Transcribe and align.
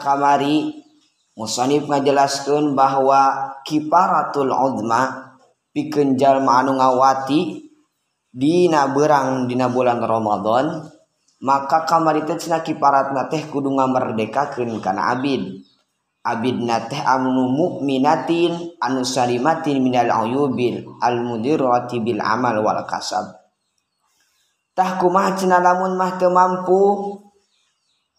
kamari. 0.00 0.82
Musonib 1.36 1.84
ngajelaskan 1.84 2.72
bahwa 2.72 3.52
kiparatul 3.68 4.48
uzma 4.48 5.36
pikeun 5.76 6.16
jalma 6.16 6.64
anu 6.64 6.80
ngawati 6.80 7.60
dina 8.32 8.88
berang 8.88 9.44
dina 9.44 9.68
bulan 9.68 10.00
Ramadan 10.00 10.88
maka 11.44 11.84
kamari 11.84 12.24
teh 12.24 12.40
cenah 12.40 12.64
kiparatna 12.64 13.28
teh 13.28 13.44
kudu 13.52 13.68
ngamerdekakeun 13.68 14.80
kana 14.80 15.12
abid. 15.12 15.60
Abid 16.24 16.56
teh 16.88 17.02
anu 17.04 17.52
mukminatin 17.52 18.80
anu 18.80 19.04
salimatin 19.04 19.84
minal 19.84 20.08
ayubil 20.08 20.88
al 21.04 21.20
mudirrati 21.20 22.00
bil 22.00 22.24
amal 22.24 22.64
wal 22.64 22.80
kasab. 22.88 23.36
Tah 24.72 24.96
kumaha 25.00 25.36
cenah 25.36 25.60
lamun 25.60 25.96
mah 25.96 26.16
teu 26.20 26.32
mampu? 26.32 26.82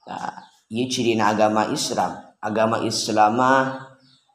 Nah, 0.07 0.46
ieu 0.67 0.87
cirina 0.91 1.31
agama 1.31 1.71
Islam. 1.71 2.35
Agama 2.37 2.83
Islam 2.85 3.39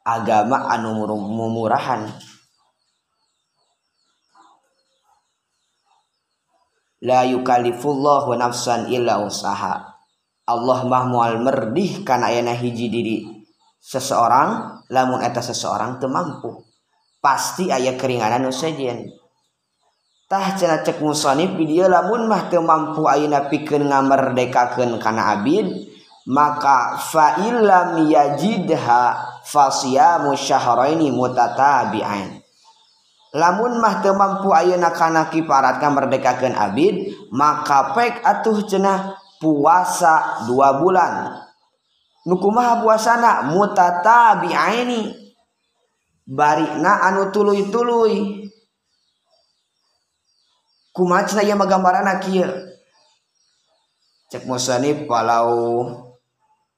agama 0.03 0.67
anu 0.69 1.07
mumurahan. 1.07 2.11
La 7.03 7.27
yukallifullahu 7.27 8.35
nafsan 8.39 8.87
illa 8.91 9.19
usaha. 9.23 9.91
Allah 10.43 10.79
mah 10.83 11.03
moal 11.07 11.39
merdih 11.39 12.03
kana 12.03 12.27
ayana 12.27 12.51
hiji 12.51 12.91
diri 12.91 13.17
seseorang 13.79 14.83
lamun 14.91 15.23
eta 15.23 15.39
seseorang 15.39 15.99
teu 15.99 16.11
mampu. 16.11 16.63
Pasti 17.23 17.71
aya 17.71 17.95
keringanan 17.95 18.43
nu 18.43 18.51
sejen. 18.51 19.07
Tah 20.27 20.55
cenah 20.55 20.83
cek 20.83 20.99
musannif 20.99 21.55
di 21.55 21.79
lamun 21.79 22.27
mah 22.27 22.51
teu 22.51 22.63
mampu 22.63 23.07
ayeuna 23.07 23.47
pikeun 23.47 23.87
ngamerdekakeun 23.87 24.99
kana 24.99 25.39
abid 25.39 25.92
maka 26.23 26.95
fa'ilam 26.99 28.07
yajidha 28.07 29.19
fasiyamu 29.43 30.35
syahraini 30.39 31.11
mutatabi'ain. 31.11 32.39
Lamun 33.33 33.81
mah 33.81 33.99
teu 34.05 34.13
mampu 34.13 34.53
ayeuna 34.53 34.93
kana 34.93 35.27
kiparat 35.33 35.81
merdekakeun 35.81 36.53
abid 36.53 37.11
maka 37.33 37.97
pek 37.97 38.21
atuh 38.21 38.61
cenah 38.63 39.17
puasa 39.41 40.45
dua 40.45 40.77
bulan. 40.77 41.43
Nu 42.23 42.39
kumaha 42.39 42.79
puasana? 42.79 43.51
Mutatabi'aini. 43.51 45.11
Barina 46.23 47.03
anu 47.03 47.35
tuluy-tuluy. 47.35 48.47
Kumaha 50.95 51.27
cenah 51.27 51.43
ieu 51.43 51.59
magambaranna 51.59 52.21
kieu? 52.23 52.47
Cek 54.31 54.47
musanif 54.47 55.03
walau 55.09 56.12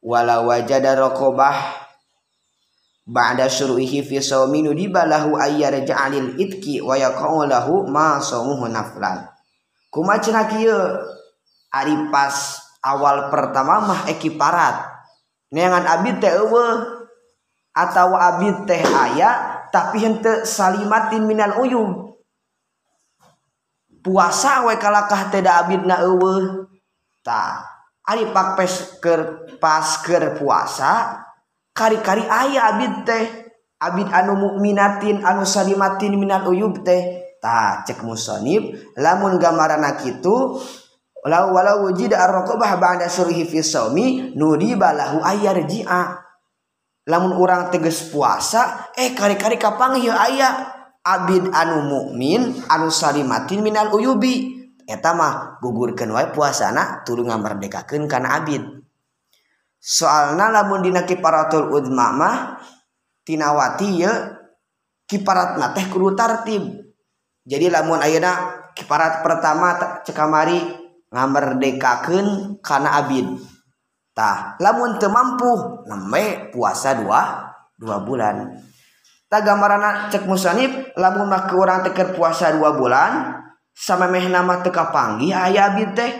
walau 0.05 0.53
wajada 0.53 0.93
raqabah 0.93 1.81
ba'da 3.09 3.49
syuruhi 3.49 4.05
fi 4.05 4.21
sawmi 4.21 4.61
nudibalahu 4.61 5.33
ayyarja 5.33 5.97
anil 5.97 6.37
itki 6.37 6.77
wa 6.77 6.93
yaqulu 6.93 7.49
lahu 7.49 7.89
ma 7.89 8.21
sawmuhu 8.21 8.69
naflan. 8.69 9.25
Kumacna 9.89 10.45
kieu 10.45 10.77
ari 11.73 11.95
pas 12.13 12.61
awal 12.85 13.33
pertama 13.33 13.81
mah 13.81 14.01
ekiparat. 14.05 14.93
Neangan 15.49 15.89
abid 15.89 16.21
teh 16.21 16.37
eueuh 16.37 17.09
atawa 17.73 18.37
abid 18.37 18.69
teh 18.69 18.81
aya 18.85 19.65
tapi 19.73 20.05
henteu 20.05 20.45
salimatin 20.45 21.25
minal 21.25 21.57
uyub. 21.57 22.13
Puasa 24.05 24.69
we 24.69 24.77
kalakah 24.77 25.33
teh 25.33 25.41
da 25.41 25.65
abidna 25.65 26.05
eueuh? 26.05 26.69
Tah 27.25 27.74
Ari 28.05 28.29
pakpes 28.29 29.01
ke 29.01 29.13
pasker 29.57 30.37
puasa 30.37 31.25
kari-kari 31.73 32.21
ayah 32.29 32.77
Abid 32.77 33.01
teh. 33.01 33.25
Abid 33.81 34.07
anu 34.13 34.37
mukminatin 34.39 35.25
anu 35.25 35.43
salimatin 35.43 36.13
minal 36.15 36.45
uyub 36.45 36.85
teh. 36.85 37.25
Ta 37.41 37.85
cek 37.85 38.01
musonib 38.01 38.73
lamun 38.97 39.37
gambaran 39.37 39.85
itu 40.01 40.57
walau 41.21 41.53
walau 41.53 41.85
wujud 41.85 42.09
arrokobah 42.09 42.77
ba'da 42.81 43.05
surhi 43.05 43.45
fi 43.45 43.61
saumi 43.61 44.33
nudi 44.33 44.73
balahu 44.73 45.21
ayar 45.21 45.61
ji'a 45.69 46.25
lamun 47.05 47.37
orang 47.37 47.69
teges 47.69 48.09
puasa 48.09 48.89
eh 48.97 49.13
kari-kari 49.13 49.61
kapang 49.61 49.97
hieu 50.01 50.09
ayah 50.13 50.73
abid 51.05 51.53
anu 51.53 51.85
mukmin 51.85 52.65
anu 52.65 52.89
salimatin 52.89 53.61
minal 53.61 53.93
uyubi. 53.93 54.64
etamah 54.85 55.59
gugurkan 55.61 56.13
wa 56.13 56.25
puasana 56.29 57.01
turun 57.05 57.29
merdekakan 57.29 58.05
karena 58.05 58.37
Abid. 58.41 58.63
Soalnya 59.85 60.49
lamun 60.49 60.81
dina 60.81 61.05
kiparatul 61.05 61.69
udma 61.69 62.09
mah 62.09 62.57
tinawati 63.21 63.89
ya 64.01 64.33
kiparat 65.05 65.61
teh 65.77 65.85
kudu 65.93 66.17
tartib. 66.17 66.63
Jadi 67.45 67.69
lamun 67.69 68.01
ayeuna 68.01 68.65
kiparat 68.73 69.21
pertama 69.21 70.01
cekamari 70.01 70.57
ngamerdekakeun 71.13 72.57
kana 72.65 72.97
abid. 72.97 73.29
Tah 74.17 74.57
lamun 74.57 74.97
teu 74.97 75.13
mampu 75.13 75.85
nembe 75.85 76.49
puasa 76.49 76.97
dua 76.97 77.53
dua 77.77 78.01
bulan. 78.01 78.57
Tah 79.29 79.41
gambaranna 79.45 80.09
cek 80.09 80.25
musanib 80.25 80.97
lamun 80.97 81.29
mah 81.29 81.45
urang 81.53 81.85
teker 81.85 82.17
puasa 82.17 82.57
dua 82.57 82.73
bulan 82.73 83.44
sama 83.75 84.07
meh 84.07 84.31
nama 84.31 84.63
teka 84.63 84.89
panggi 84.95 85.35
aya 85.35 85.75
abid 85.75 85.91
teh? 85.91 86.11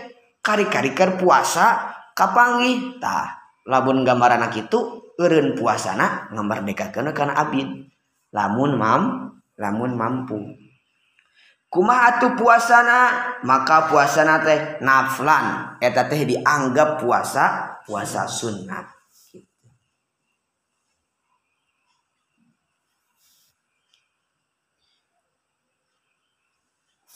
Kari-kariker 0.44 1.18
puasa 1.18 1.90
kapanggi 2.14 3.02
tah 3.02 3.34
labun 3.66 4.06
gambar 4.06 4.38
anak 4.38 4.54
itu 4.54 5.10
eureun 5.18 5.58
puasana 5.58 6.30
gambar 6.30 6.62
kana 7.10 7.34
abid 7.34 7.66
lamun 8.30 8.78
mam 8.78 9.02
lamun 9.58 9.98
mampu. 9.98 10.38
Kumaha 11.66 12.16
atuh 12.16 12.38
puasana? 12.38 13.00
Maka 13.42 13.90
puasana 13.90 14.38
teh 14.40 14.78
naflan. 14.80 15.76
Eta 15.82 16.06
teh 16.06 16.22
dianggap 16.22 17.02
puasa 17.02 17.76
puasa 17.82 18.24
sunnah. 18.30 18.95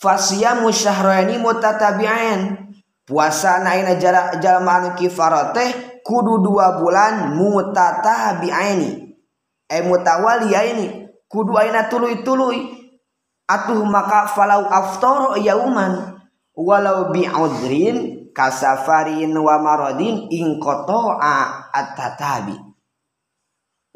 fasiyamu 0.00 0.72
musyahroeni 0.72 1.36
mutatabi'an. 1.38 2.72
Puasa 3.04 3.60
naina 3.60 3.98
jarak 4.00 4.40
jalmaan 4.40 4.94
kifarat 4.96 5.52
teh 5.52 5.70
kudu 6.00 6.40
dua 6.40 6.80
bulan 6.80 7.36
mutatabi'aini. 7.36 8.90
Eh 9.68 9.82
mutawaliaini 9.84 11.10
kudu 11.28 11.52
aina 11.58 11.86
tuluy-tuluy. 11.86 12.80
Atuh 13.50 13.82
maka 13.82 14.30
falau 14.30 14.62
aftoro 14.70 15.34
yauman 15.34 16.22
walau 16.54 17.10
bi'udrin 17.10 18.30
kasafarin 18.30 19.34
wa 19.34 19.58
maradin 19.58 20.30
ingkoto'a 20.30 21.66
at-tatabi. 21.74 22.54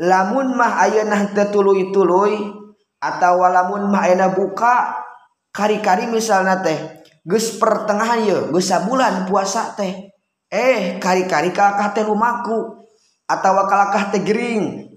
Lamun 0.02 0.58
mah 0.58 0.82
ayeuna 0.82 1.30
teu 1.30 1.54
tuluy-tuluy 1.54 2.34
atawa 2.98 3.46
lamun 3.46 3.94
mah 3.94 4.10
ayeuna 4.10 4.34
buka 4.34 5.03
kari-kari 5.54 6.10
misalnya 6.10 6.58
teh 6.58 7.06
geus 7.22 7.54
pertengahan 7.62 8.26
ye 8.26 8.38
geus 8.50 8.66
sabulan 8.66 9.30
puasa 9.30 9.70
teh. 9.78 10.10
Eh 10.50 10.98
kari-kari 10.98 11.54
kalakah 11.54 11.94
teh 11.94 12.02
lumaku 12.02 12.82
atau 13.30 13.52
kalakah 13.70 14.10
teh 14.10 14.26
gering. 14.26 14.90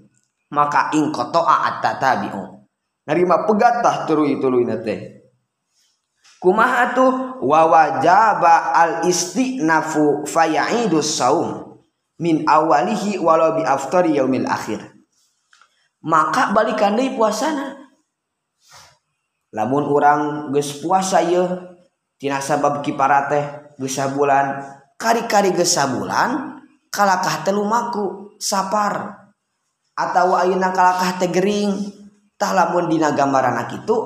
Maka 0.50 0.90
ing 0.96 1.12
kotoa 1.14 1.68
atatabiu 1.70 2.66
narima 3.06 3.46
pegatah 3.46 4.04
tului 4.10 4.42
tului 4.42 4.66
teh. 4.82 5.00
Kumaha 6.38 6.94
tuh? 6.94 7.14
Wa 7.42 7.66
wajaba 7.66 8.70
al 8.74 8.92
istinafu 9.06 10.22
faya'idus 10.26 11.18
saum. 11.18 11.78
Min 12.18 12.46
awalihi 12.46 13.18
walau 13.18 13.58
bi 13.58 13.62
aftari 13.66 14.18
yaumil 14.18 14.46
akhir. 14.46 14.82
Maka 16.02 16.54
balikan 16.54 16.94
deui 16.94 17.18
puasana 17.18 17.77
lamun 19.54 19.84
orang 19.88 20.50
ges 20.52 20.80
puasa 20.80 21.24
ye 21.24 21.40
tina 22.20 22.42
sabab 22.42 22.84
kipara 22.84 23.30
teh 23.30 23.44
gesa 23.78 24.12
bulan 24.12 24.60
kari-kari 24.98 25.54
gesa 25.54 25.88
bulan 25.88 26.58
kalakah 26.90 27.44
telumaku 27.44 28.34
sapar. 28.40 29.26
Atau 29.98 30.34
ayeuna 30.38 30.70
kalakah 30.70 31.18
teh 31.18 31.30
gering. 31.30 31.74
Tah 32.38 32.54
lamun 32.54 32.86
dina 32.86 33.10
gambaran 33.10 33.66
itu 33.74 33.96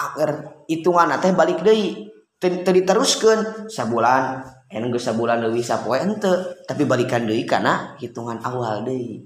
agar 0.00 0.64
hitungan 0.68 1.12
teh 1.20 1.32
balik 1.36 1.60
deui. 1.60 2.10
Teu 2.40 2.50
diteruskeun 2.52 3.68
sabulan. 3.68 4.44
Enu 4.72 4.90
geus 4.90 5.06
sabulan 5.06 5.38
leuwih 5.44 5.62
sapoe 5.62 6.00
ente 6.00 6.64
tapi 6.66 6.82
balikan 6.88 7.28
deui 7.28 7.44
kana 7.44 7.94
hitungan 8.00 8.40
awal 8.42 8.82
deui. 8.82 9.22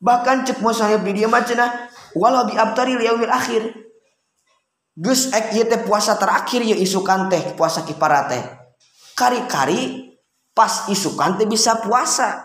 Bahkan 0.00 0.44
cek 0.44 0.60
mau 0.60 0.72
sayap 0.72 1.04
di 1.04 1.16
dia 1.16 1.28
mah 1.28 1.44
walau 2.16 2.44
bi 2.48 2.56
abtari 2.56 2.96
liawil 2.96 3.30
akhir. 3.30 3.85
Geus 4.96 5.28
ek 5.28 5.52
teh 5.52 5.80
puasa 5.84 6.16
terakhir 6.16 6.64
ya 6.64 6.76
isukan 6.76 7.28
teh 7.28 7.52
puasa 7.52 7.84
kiparat 7.84 8.24
teh. 8.32 8.42
Kari-kari 9.12 10.12
pas 10.56 10.88
isukan 10.88 11.36
teh 11.36 11.44
bisa 11.44 11.84
puasa. 11.84 12.44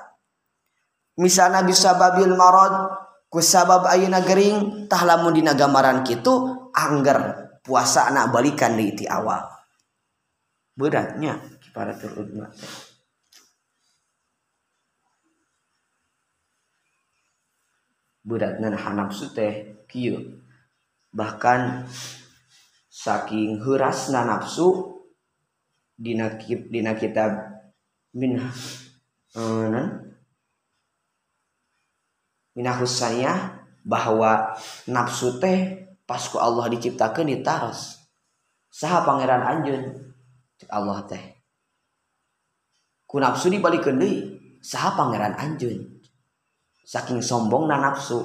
Misalnya 1.16 1.64
bisa 1.64 1.96
babil 1.96 2.32
marad 2.36 2.92
kusabab 3.32 3.88
ayeuna 3.88 4.20
gering 4.24 4.88
tah 4.92 5.08
lamun 5.08 5.32
dina 5.32 5.56
gambaran 5.56 6.04
kitu 6.04 6.68
angger 6.76 7.52
puasa 7.64 8.12
anak 8.12 8.36
balikan 8.36 8.76
di 8.76 8.92
iti 8.92 9.06
awal. 9.08 9.48
Beratnya 10.76 11.40
para 11.72 11.96
ulama 11.96 12.52
beratnya 18.22 18.70
nafsu 18.72 19.34
teh 19.34 19.84
kieu. 19.90 20.40
Bahkan 21.12 21.92
saking 23.02 23.58
hurasna 23.66 24.22
nafsu 24.22 24.94
dina 25.98 26.38
dina 26.46 26.94
kitab 26.94 27.34
min 28.14 28.38
uh, 29.34 29.66
minahus 32.54 33.02
bahwa 33.82 34.54
nafsu 34.86 35.42
teh 35.42 35.90
pasku 36.06 36.38
Allah 36.38 36.70
diciptakan 36.70 37.26
di 37.26 37.42
taros 37.42 37.98
saha 38.70 39.02
pangeran 39.02 39.42
anjun 39.42 39.82
Allah 40.70 41.02
teh. 41.10 41.24
Ku 43.10 43.18
nafsu 43.18 43.50
dibalik 43.50 43.82
deui 43.82 44.38
saha 44.62 44.94
pangeran 44.94 45.34
anjun 45.42 45.90
saking 46.86 47.24
sombong 47.26 47.66
na 47.66 47.82
nafsu 47.82 48.22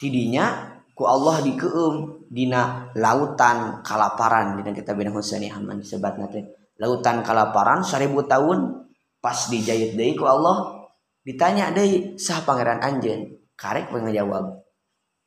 tidinya 0.00 0.75
ku 0.96 1.04
Allah 1.04 1.44
dikeum 1.44 2.24
dina 2.32 2.88
lautan 2.96 3.84
kalaparan. 3.84 4.56
Dina 4.56 4.72
kita 4.72 4.96
bina 4.96 5.12
Husani 5.12 5.52
Haman 5.52 5.84
disebat 5.84 6.16
nate 6.16 6.72
lautan 6.80 7.20
kalaparan 7.20 7.84
seribu 7.84 8.24
tahun 8.24 8.88
pas 9.20 9.36
dijahit 9.52 9.92
deui 9.92 10.16
ku 10.16 10.24
Allah 10.24 10.88
ditanya 11.20 11.68
deui 11.76 12.16
saha 12.16 12.48
pangeran 12.48 12.80
anjun 12.80 13.28
karek 13.60 13.92
ngejawab 13.92 14.64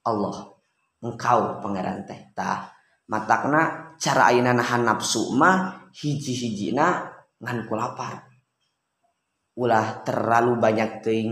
Allah 0.10 0.36
engkau 1.06 1.62
pangeran 1.62 2.01
teh. 2.10 2.18
Tah 2.33 2.74
matakna 3.06 3.94
cara 4.01 4.33
ayeuna 4.33 4.57
nahan 4.57 4.89
nafsu 4.89 5.38
mah 5.38 5.89
hiji-hijina 5.94 7.13
ngan 7.42 7.65
kulapar 7.69 8.30
ulah 9.60 10.06
terlalu 10.07 10.56
banyak 10.56 11.04
ting 11.04 11.27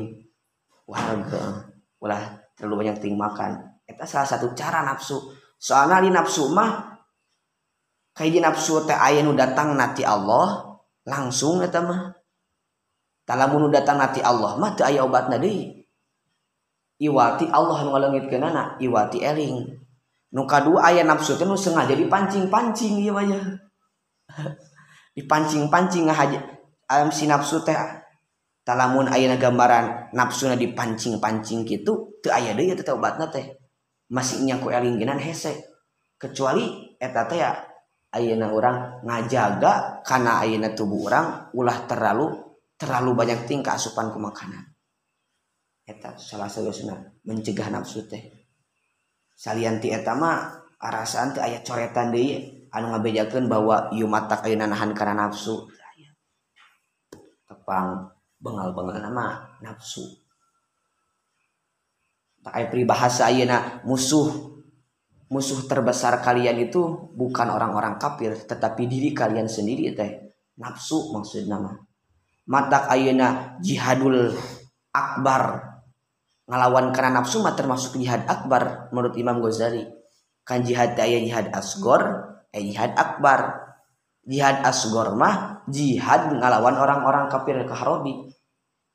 warga 0.83 1.72
ulah 2.04 2.44
terlalu 2.60 2.83
banyak 2.83 2.98
ting 3.00 3.16
makan 3.16 3.67
itu 3.88 4.04
salah 4.04 4.28
satu 4.28 4.51
cara 4.51 4.84
nafsu. 4.84 5.31
Soalnya 5.56 6.04
di 6.04 6.12
nafsu 6.12 6.51
mah 6.51 7.00
kayak 8.12 8.31
di 8.36 8.39
nafsu 8.44 8.84
teh 8.84 8.94
aya 8.94 9.24
nu 9.24 9.34
datang 9.34 9.74
nati 9.80 10.04
Allah 10.04 10.75
langsung 11.07 11.63
eta 11.63 11.80
mah. 11.80 12.12
Talamun 13.24 13.68
nu 13.68 13.69
datang 13.72 13.95
nati 13.95 14.19
Allah 14.19 14.60
mah 14.60 14.75
teu 14.75 14.84
aya 14.84 15.07
obatna 15.07 15.39
deui. 15.39 15.72
Iwati 16.98 17.48
Allah 17.48 17.80
ngalengitkeun 17.88 18.44
anak 18.44 18.68
iwati 18.84 19.24
eling. 19.24 19.63
Nu 20.36 20.44
kadua 20.44 20.92
nafsu 21.07 21.40
teh 21.40 21.48
nu 21.48 21.56
sengaja 21.56 21.95
dipancing-pancing 21.95 23.00
ieu 23.00 23.16
mah 23.16 23.24
dipancing-pancing 25.18 26.12
ngahaja 26.12 26.44
alam 26.92 27.10
si 27.10 27.24
nafsu 27.24 27.63
teh. 27.63 27.74
Talamun 28.68 29.07
aya 29.07 29.31
gambaran 29.40 30.12
nafsuna 30.12 30.60
dipancing-pancing 30.60 31.63
gitu 31.63 32.19
teu 32.19 32.36
aya 32.36 32.51
deui 32.51 32.75
teh 32.75 32.92
obatna 32.92 33.31
teh 33.31 33.67
masihnya 34.12 34.59
ku 34.59 34.71
elingginan 34.71 35.19
hese. 35.19 35.68
Kecuali 36.18 36.98
eta 36.98 37.30
teh 37.30 37.38
ya 37.38 37.54
ayeuna 38.15 38.50
urang 38.50 38.77
ngajaga 39.06 40.01
karena 40.01 40.42
ayeuna 40.42 40.74
tubuh 40.74 41.12
orang 41.12 41.54
ulah 41.54 41.86
terlalu 41.86 42.33
terlalu 42.74 43.13
banyak 43.13 43.45
tingkah 43.45 43.77
asupan 43.77 44.09
ku 44.09 44.18
makanan 44.18 44.77
eta 45.88 46.19
salah 46.19 46.51
salusna 46.51 47.00
mencegah 47.24 47.71
nafsu 47.71 48.04
teh. 48.12 48.19
Salian 49.31 49.80
ti 49.80 49.95
eta 49.95 50.12
mah 50.19 50.51
arasaan 50.83 51.31
teh 51.31 51.42
aya 51.42 51.63
coretan 51.63 52.12
deui 52.12 52.68
anu 52.75 52.92
ngabejakeun 52.92 53.48
bahwa 53.48 53.88
ieu 53.95 54.06
matak 54.06 54.44
ayeuna 54.44 54.68
nahan 54.68 54.92
karena 54.92 55.25
nafsu. 55.25 55.71
Tepang 57.48 58.12
bengal-bengal 58.44 59.00
nama 59.00 59.48
nafsu. 59.63 60.27
Tak 62.48 62.56
aya 62.56 62.72
peribahasa 62.72 63.28
ayeuna 63.28 63.84
musuh 63.84 64.56
musuh 65.28 65.68
terbesar 65.68 66.24
kalian 66.24 66.64
itu 66.64 67.12
bukan 67.12 67.52
orang-orang 67.52 68.00
kafir 68.00 68.40
tetapi 68.40 68.88
diri 68.88 69.12
kalian 69.12 69.52
sendiri 69.52 69.92
teh. 69.92 70.32
Nafsu 70.56 71.12
maksud 71.12 71.52
nama 71.52 71.76
matak 72.48 72.88
ayeuna 72.88 73.60
jihadul 73.60 74.32
akbar. 74.96 75.76
Ngalawan 76.48 76.96
karena 76.96 77.20
nafsu 77.20 77.44
mah 77.44 77.52
termasuk 77.60 78.00
jihad 78.00 78.24
akbar 78.24 78.88
menurut 78.96 79.20
Imam 79.20 79.44
Ghazali. 79.44 79.84
Kan 80.48 80.64
jihad 80.64 80.96
ayat 80.96 81.28
jihad 81.28 81.48
asgor 81.52 82.32
eh 82.56 82.64
jihad 82.64 82.96
akbar. 82.96 83.68
Jihad 84.24 84.64
asgor 84.64 85.20
mah 85.20 85.68
jihad 85.68 86.32
ngalawan 86.32 86.80
orang-orang 86.80 87.28
kafir 87.28 87.60
kaharobi 87.68 88.32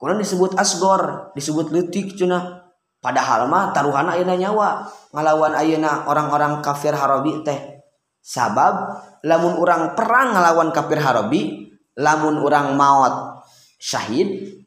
kurang 0.00 0.19
disebut 0.19 0.58
asgor 0.58 1.31
disebut 1.38 1.70
letik 1.70 2.19
cuna 2.19 2.61
padahal 3.02 3.50
mah 3.50 3.75
taruhan 3.75 4.06
ayeuna 4.06 4.38
nyawa 4.38 4.87
ngalawan 5.10 5.58
ayeuna 5.58 6.06
orang-orang 6.06 6.62
kafir 6.62 6.94
harobi 6.94 7.43
teh. 7.43 7.82
Sabab 8.22 9.02
lamun 9.26 9.58
orang 9.58 9.99
perang 9.99 10.31
ngalawan 10.31 10.70
kafir 10.70 11.02
harobi 11.02 11.75
lamun 11.99 12.38
orang 12.38 12.78
maut 12.78 13.43
syahid 13.82 14.62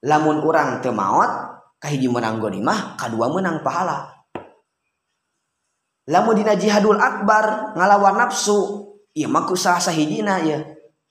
lamun 0.00 0.40
orang 0.40 0.80
teu 0.80 0.96
maut 0.96 1.28
kahiji 1.76 2.08
menang 2.08 2.40
mah 2.64 2.96
kedua 2.96 3.28
menang 3.28 3.60
pahala. 3.60 4.08
Lamun 6.08 6.40
dina 6.40 6.56
jihadul 6.56 6.96
akbar 6.96 7.76
ngalawan 7.76 8.16
nafsu 8.16 8.88
ieu 9.12 9.28
mah 9.28 9.44
ku 9.44 9.52
salah 9.52 9.82
sahijina 9.82 10.40
ya 10.40 10.64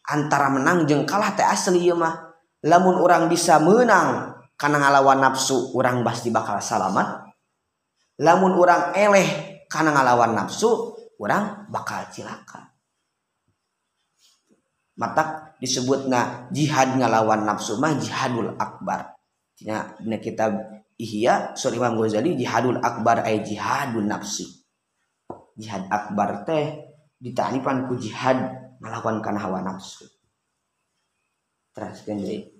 antara 0.10 0.50
menang 0.50 0.90
jeung 0.90 1.06
kalah 1.06 1.38
teh 1.38 1.46
asli 1.46 1.86
ieu 1.86 1.94
mah. 1.94 2.34
Lamun 2.66 2.98
orang 2.98 3.30
bisa 3.30 3.62
menang 3.62 4.35
karena 4.56 4.80
ngalawan 4.80 5.20
nafsu 5.20 5.76
orang 5.76 6.04
pasti 6.04 6.32
bakal 6.32 6.60
selamat 6.60 7.28
lamun 8.24 8.56
orang 8.56 8.96
eleh 8.96 9.28
karena 9.68 9.92
ngalawan 9.92 10.36
nafsu 10.36 10.96
orang 11.20 11.68
bakal 11.68 12.04
cilaka 12.12 12.72
mata 14.96 15.56
disebutna 15.60 16.48
jihad 16.56 16.96
ngalawan 16.96 17.44
nafsu 17.44 17.76
mah 17.80 17.96
jihadul 18.00 18.56
akbar 18.56 19.16
Tina 19.56 19.96
dina 20.04 20.20
kitab 20.20 20.52
Ihya 20.96 21.56
sur 21.56 21.76
Imam 21.76 21.96
Ghazali 22.00 22.36
jihadul 22.40 22.80
akbar 22.80 23.24
ay 23.24 23.44
jihadun 23.44 24.08
nafsi. 24.08 24.48
Jihad 25.56 25.88
akbar 25.92 26.44
teh 26.48 26.92
ditanipan 27.20 27.88
ku 27.88 27.96
jihad 27.96 28.36
melawan 28.84 29.20
kana 29.20 29.40
hawa 29.40 29.64
nafsu. 29.64 30.08
Teruskeun 31.76 32.20
deui. 32.24 32.55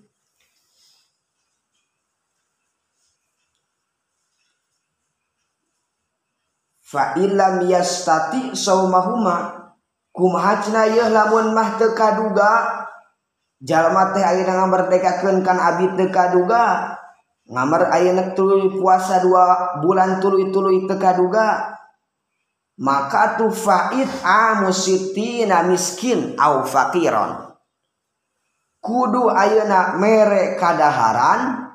Fa 6.86 7.18
illam 7.18 7.66
yastati 7.66 8.54
saumahuma 8.54 9.66
kumahacna 10.14 10.86
yeuh 10.86 11.10
lamun 11.10 11.50
mah 11.50 11.74
teu 11.74 11.98
kaduga 11.98 12.86
jalma 13.58 14.14
teh 14.14 14.22
ayeuna 14.22 14.62
ngamerdekakeun 14.62 15.42
kan 15.42 15.58
abid 15.58 15.98
teu 15.98 16.14
kaduga 16.14 16.94
ngamar 17.50 17.90
ayeuna 17.90 18.38
tuluy 18.38 18.70
puasa 18.70 19.18
dua 19.18 19.82
bulan 19.82 20.22
tuluy 20.22 20.54
tuluy 20.54 20.86
teu 20.86 20.94
kaduga 20.94 21.74
maka 22.78 23.34
tu 23.34 23.50
faid 23.50 24.06
amusitina 24.22 25.66
miskin 25.66 26.38
au 26.38 26.62
fakiron 26.62 27.50
kudu 28.78 29.26
ayeuna 29.26 29.98
mere 29.98 30.54
kadaharan 30.54 31.66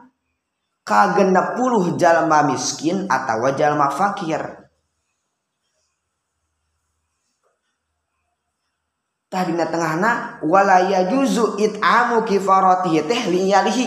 ka 0.88 1.20
puluh 1.60 2.00
jalma 2.00 2.48
miskin 2.48 3.12
atau 3.12 3.51
jalma 3.60 3.91
fakir 3.91 4.61
tadi 9.31 9.55
na 9.55 9.71
tengahna 9.71 10.43
walaya 10.43 11.07
juzu 11.07 11.55
it'amu 11.55 12.27
kifaratihi 12.27 13.07
teh 13.07 13.21
liyalihi 13.31 13.85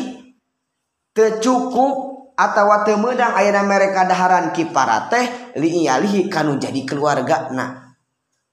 teu 1.13 1.37
cukup 1.37 1.93
atawa 2.33 2.81
teu 2.89 2.97
meudang 2.97 3.37
ayeuna 3.37 3.61
mereka 3.69 4.09
daharan 4.09 4.57
kifarat 4.57 5.13
teh 5.13 5.27
liyalihi 5.61 6.33
kanu 6.33 6.57
jadi 6.57 6.81
keluarga 6.89 7.53
nah 7.53 7.93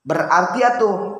berarti 0.03 0.59
atuh 0.67 1.15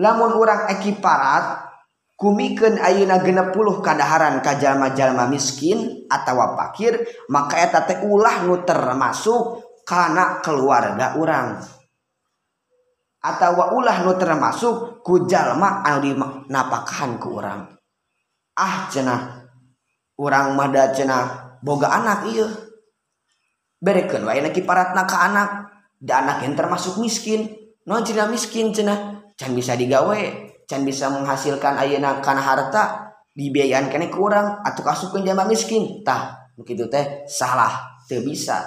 lamun 0.00 0.32
urang 0.32 0.72
ekiparat 0.72 1.68
kumikeun 2.16 2.80
ayeuna 2.80 3.20
60 3.20 3.52
kadaharan 3.84 4.40
ka 4.40 4.56
jalma-jalma 4.56 5.28
miskin 5.28 6.08
atawa 6.08 6.56
fakir 6.56 7.04
maka 7.28 7.60
eta 7.60 7.84
teh 7.84 8.00
ulah 8.08 8.48
nu 8.48 8.64
termasuk 8.64 9.60
kana 9.86 10.42
keluarga 10.42 11.14
urang. 11.14 11.75
atau 13.26 13.74
ulah 13.74 14.06
nu 14.06 14.14
termasuk 14.14 15.02
ku 15.02 15.26
jalma 15.26 15.82
anu 15.82 16.14
napakahan 16.46 17.18
ku 17.18 17.42
orang 17.42 17.66
ah 18.54 18.86
cenah 18.86 19.50
orang 20.22 20.54
mada 20.54 20.94
cenah 20.94 21.58
boga 21.58 21.90
anak 21.90 22.30
iya 22.30 22.46
berekan 23.80 24.24
wae 24.24 24.40
lagi 24.40 24.64
paratna 24.64 25.04
ke 25.04 25.16
anak. 25.16 25.48
Da 25.96 26.20
anak 26.20 26.44
yang 26.44 26.58
termasuk 26.58 27.00
miskin. 27.00 27.48
Non 27.88 28.04
cenah 28.04 28.28
miskin 28.28 28.72
cenah. 28.72 29.32
Can 29.36 29.52
bisa 29.52 29.76
digawe 29.76 30.20
can 30.66 30.82
bisa 30.82 31.06
menghasilkan 31.12 31.78
ayeuna 31.78 32.18
kana 32.18 32.42
harta 32.42 33.14
dibiayaan 33.36 33.86
kene 33.86 34.10
kurang 34.10 34.64
atau 34.64 34.82
kasupkeun 34.82 35.22
jama 35.22 35.44
miskin. 35.46 36.02
Tah 36.02 36.52
begitu 36.56 36.88
teh 36.88 37.24
salah 37.28 38.00
teu 38.08 38.24
bisa. 38.24 38.64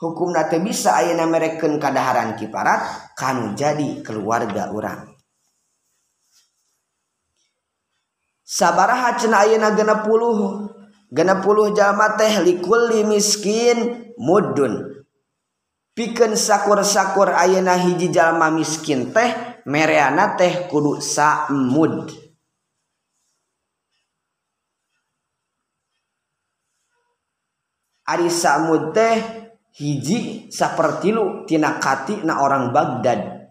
hukum 0.00 0.32
nate 0.32 0.58
bisa 0.64 0.96
ayeuna 0.96 1.28
mereken 1.28 1.76
kadaharan 1.76 2.34
kiparat 2.40 3.12
kanu 3.12 3.52
jadi 3.52 4.00
keluarga 4.00 4.72
orang 4.72 5.12
sabaraha 8.42 9.14
cenah 9.20 9.46
ayeuna 9.46 9.76
60 9.76 10.80
60 11.10 11.74
jalma 11.74 12.14
teh 12.14 12.38
likulli 12.38 13.02
miskin 13.02 14.14
mudun. 14.14 15.02
Pikeun 15.90 16.38
sakur-sakur 16.38 17.34
ayeuna 17.34 17.74
hiji 17.74 18.14
jalma 18.14 18.46
miskin 18.54 19.10
teh 19.10 19.60
mereana 19.66 20.38
teh 20.38 20.70
kudu 20.70 21.02
samud 21.02 22.14
Ari 28.10 28.26
samud 28.30 28.94
teh 28.94 29.18
hiji 29.80 30.52
sapertilutina 30.52 31.80
kati 31.80 32.20
na 32.20 32.44
orang 32.44 32.68
Baghdad. 32.68 33.48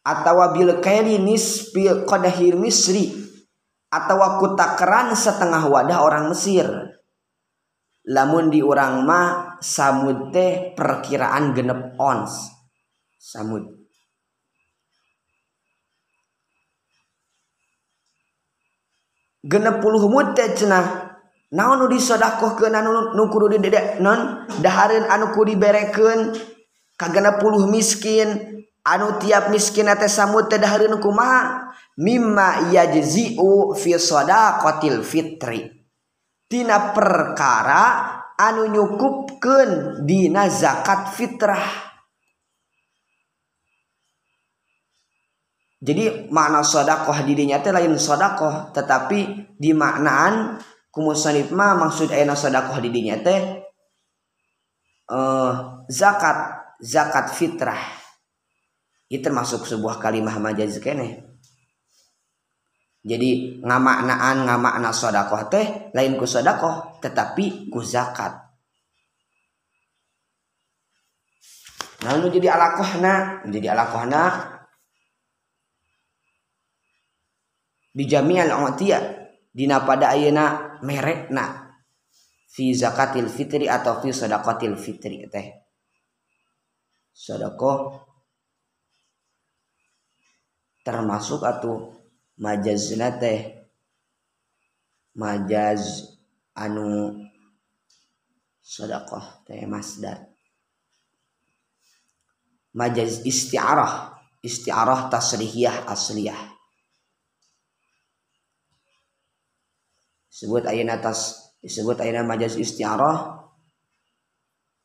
Atau 0.00 0.40
bil 0.56 0.80
kairi 0.80 1.20
nisfil 1.20 2.08
qadahir 2.08 2.56
Misri. 2.56 3.12
Atau 3.92 4.16
kutakeran 4.40 5.12
setengah 5.12 5.68
wadah 5.68 6.00
orang 6.00 6.32
Mesir. 6.32 6.64
Lamun 8.08 8.48
di 8.48 8.64
urang 8.64 9.04
mah 9.04 9.60
samud 9.60 10.32
teh 10.32 10.72
perkiraan 10.72 11.52
genep 11.52 12.00
ons. 12.00 12.32
Samud. 13.20 13.66
Genep 19.44 19.84
puluh 19.84 20.08
mut 20.08 20.32
teh 20.32 20.48
cenah 20.56 21.09
naon 21.50 21.90
dishodaqoh 21.90 22.54
ke 22.54 22.70
nondarin 23.98 25.04
anuku 25.10 25.40
dibereken 25.50 26.30
kagena 26.94 27.42
puluh 27.42 27.66
miskin 27.66 28.62
anu 28.86 29.18
tiap 29.18 29.50
miskin 29.50 29.90
tehdahma 29.90 31.34
mimma 32.00 32.70
yajiutil 32.72 34.00
fitritina 35.02 36.94
perkara 36.96 37.84
anu 38.40 38.70
nyukupken 38.72 40.00
dina 40.08 40.48
zakat 40.48 41.12
fitrah. 41.12 41.92
Jadi 45.80 46.28
makna 46.28 46.60
shodaqoh 46.60 47.24
dirinya 47.24 47.56
teh 47.64 47.72
lain 47.72 47.96
shodaqoh 47.96 48.68
tetapi 48.76 49.48
dimaknaan 49.56 50.60
kumusonif 50.90 51.54
mah 51.54 51.78
maksud 51.78 52.10
ayana 52.10 52.34
sodakoh 52.34 52.78
dirinya 52.82 53.18
teh? 53.22 53.62
Uh, 55.10 55.82
zakat 55.90 56.60
zakat 56.78 57.34
fitrah. 57.34 57.98
Itu 59.10 59.26
termasuk 59.26 59.66
sebuah 59.66 59.98
kalimah 59.98 60.38
majaz 60.38 60.78
kene. 60.78 61.26
Jadi 63.00 63.58
ngamaknaan 63.64 64.44
ngamakna 64.44 64.92
sodakoh 64.92 65.48
teh 65.48 65.90
lain 65.96 66.14
ku 66.14 66.28
sodakoh 66.28 67.00
tetapi 67.00 67.72
ku 67.72 67.80
zakat. 67.82 68.38
Lalu 72.00 72.40
jadi 72.40 72.56
alakohna 72.56 73.44
menjadi 73.44 73.76
alakohna 73.76 74.22
di 77.92 78.08
jami'al 78.08 78.56
umatiyah 78.56 79.04
dina 79.52 79.82
pada 79.82 80.14
ayana 80.14 80.69
merekna 80.82 81.74
fi 82.50 82.74
zakatil 82.74 83.30
fitri 83.30 83.70
atau 83.70 84.02
fi 84.02 84.10
sodakotil 84.10 84.74
fitri 84.74 85.24
teh. 85.30 85.48
Sodakoh 87.14 88.06
termasuk 90.82 91.44
atau 91.44 91.94
majazna 92.40 93.12
teh 93.20 93.68
majaz 95.14 96.10
anu 96.56 97.16
sedekah 98.64 99.44
teh 99.46 99.66
masdar. 99.66 100.26
Majaz 102.70 103.26
isti'arah 103.26 104.14
isti'arah 104.46 105.10
tasrihiyah 105.10 105.90
asliyah 105.90 106.59
disebut 110.30 110.64
ayat 110.64 111.02
atas 111.02 111.50
disebut 111.60 111.98
ayat 111.98 112.22
majaz 112.22 112.54
isti'arah. 112.56 113.42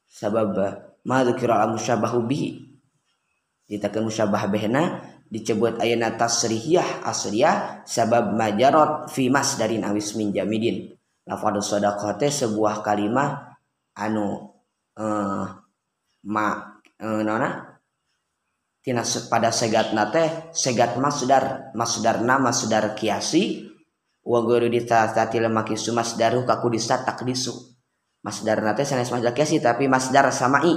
Sabab 0.10 0.58
ma 1.06 1.22
al 1.22 1.72
musyabahu 1.72 2.26
bihi. 2.26 2.66
Ditakan 3.66 4.10
musyabah 4.10 4.46
behna 4.50 5.02
disebut 5.30 5.82
ayana 5.82 6.14
tasrihiyah 6.14 7.02
asliyah 7.02 7.82
sabab 7.86 8.38
majarot 8.38 9.10
fi 9.10 9.30
dari 9.58 9.82
awis 9.82 10.14
min 10.14 10.30
jamidin. 10.30 10.94
Lafadz 11.26 11.66
sadaqah 11.66 12.22
teh 12.22 12.30
sebuah 12.30 12.86
kalimah 12.86 13.58
anu 13.98 14.54
eh 14.94 15.46
ma 16.30 16.46
eh, 17.02 17.22
nona? 17.26 17.50
Tina 18.86 19.02
pada 19.02 19.50
segat 19.50 19.98
nate 19.98 20.54
segat 20.54 21.02
masdar 21.02 21.74
masdarna 21.74 22.38
masdar 22.38 22.94
kiasi 22.94 23.74
wa 24.26 24.40
guru 24.42 24.66
ditatil 24.66 25.46
lemak 25.46 25.70
Masdaru 25.72 26.42
kaku 26.44 26.74
disatak 26.74 27.22
disu 27.22 27.76
Masdar 28.26 28.58
nate 28.66 28.82
sanes 28.82 29.14
masdar 29.14 29.38
kiasi 29.38 29.62
tapi 29.62 29.86
masdar 29.86 30.34
samai 30.34 30.74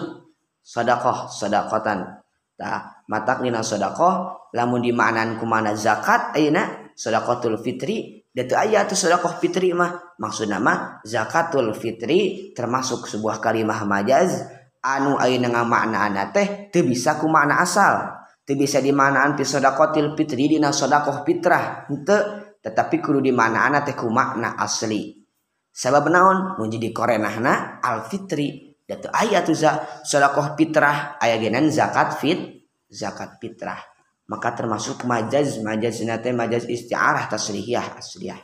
sodakoh 0.60 1.32
sodakotan. 1.32 2.20
Ta 2.52 3.00
matak 3.08 3.40
dina 3.40 3.64
sodakoh 3.64 4.44
lamun 4.52 4.84
di 4.84 4.92
dimaknan 4.92 5.40
kumana 5.40 5.72
zakat 5.72 6.36
ayeuna 6.36 6.92
sodakotul 6.92 7.56
fitri. 7.56 8.20
Datu 8.28 8.52
ayat 8.52 8.92
tu 8.92 8.94
sodakoh 9.00 9.40
fitri 9.40 9.72
mah. 9.72 9.96
Maksud 10.20 10.52
nama 10.52 11.00
zakatul 11.08 11.72
fitri 11.72 12.52
termasuk 12.52 13.08
sebuah 13.08 13.40
kalimah 13.40 13.88
majaz. 13.88 14.44
Anu 14.84 15.16
ayeuna 15.16 15.48
ngamaknaan 15.48 16.20
teh 16.36 16.68
teu 16.68 16.84
bisa 16.84 17.16
ku 17.16 17.32
makna 17.32 17.64
asal. 17.64 18.12
Teu 18.44 18.60
bisa 18.60 18.84
dimaknaan 18.84 19.40
pi 19.40 19.48
sodakotil 19.48 20.12
fitri 20.12 20.52
dina 20.52 20.68
sodakoh 20.68 21.24
fitrah 21.24 21.88
henteu 21.88 22.47
tetapi 22.68 23.00
kudu 23.00 23.24
di 23.24 23.32
mana 23.32 23.80
teh 23.80 23.96
ku 23.96 24.12
makna 24.12 24.60
asli. 24.60 25.16
Sabab 25.72 26.12
naon? 26.12 26.60
Mun 26.60 26.68
jadi 26.68 26.92
korenahna 26.92 27.80
al 27.80 28.04
fitri 28.04 28.68
Datu 28.88 29.12
ayat 29.12 29.44
tu 29.44 29.52
sodakoh 30.08 30.56
fitrah 30.56 31.20
ayat 31.20 31.44
genan 31.44 31.68
zakat 31.68 32.16
fit 32.16 32.40
zakat 32.88 33.36
fitrah. 33.36 33.76
Maka 34.32 34.56
termasuk 34.56 35.04
majaz 35.04 35.60
majaz 35.60 36.00
nate 36.08 36.32
majaz 36.32 36.64
istiarah 36.64 37.28
tasrihiyah 37.28 38.00
asliyah. 38.00 38.40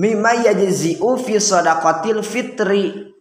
Mimma 0.00 0.48
yajzi'u 0.48 1.20
fi 1.20 1.36
sadaqatil 1.36 2.24
fitri. 2.24 3.12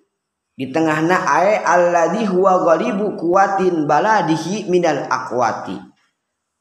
Di 0.55 0.71
tengahna 0.71 1.27
ae 1.27 1.59
alladhi 1.59 2.31
huwa 2.31 2.63
ghalibu 2.63 3.19
kuwatin 3.19 3.83
baladihi 3.85 4.71
minal 4.71 5.03
aqwati 5.05 5.86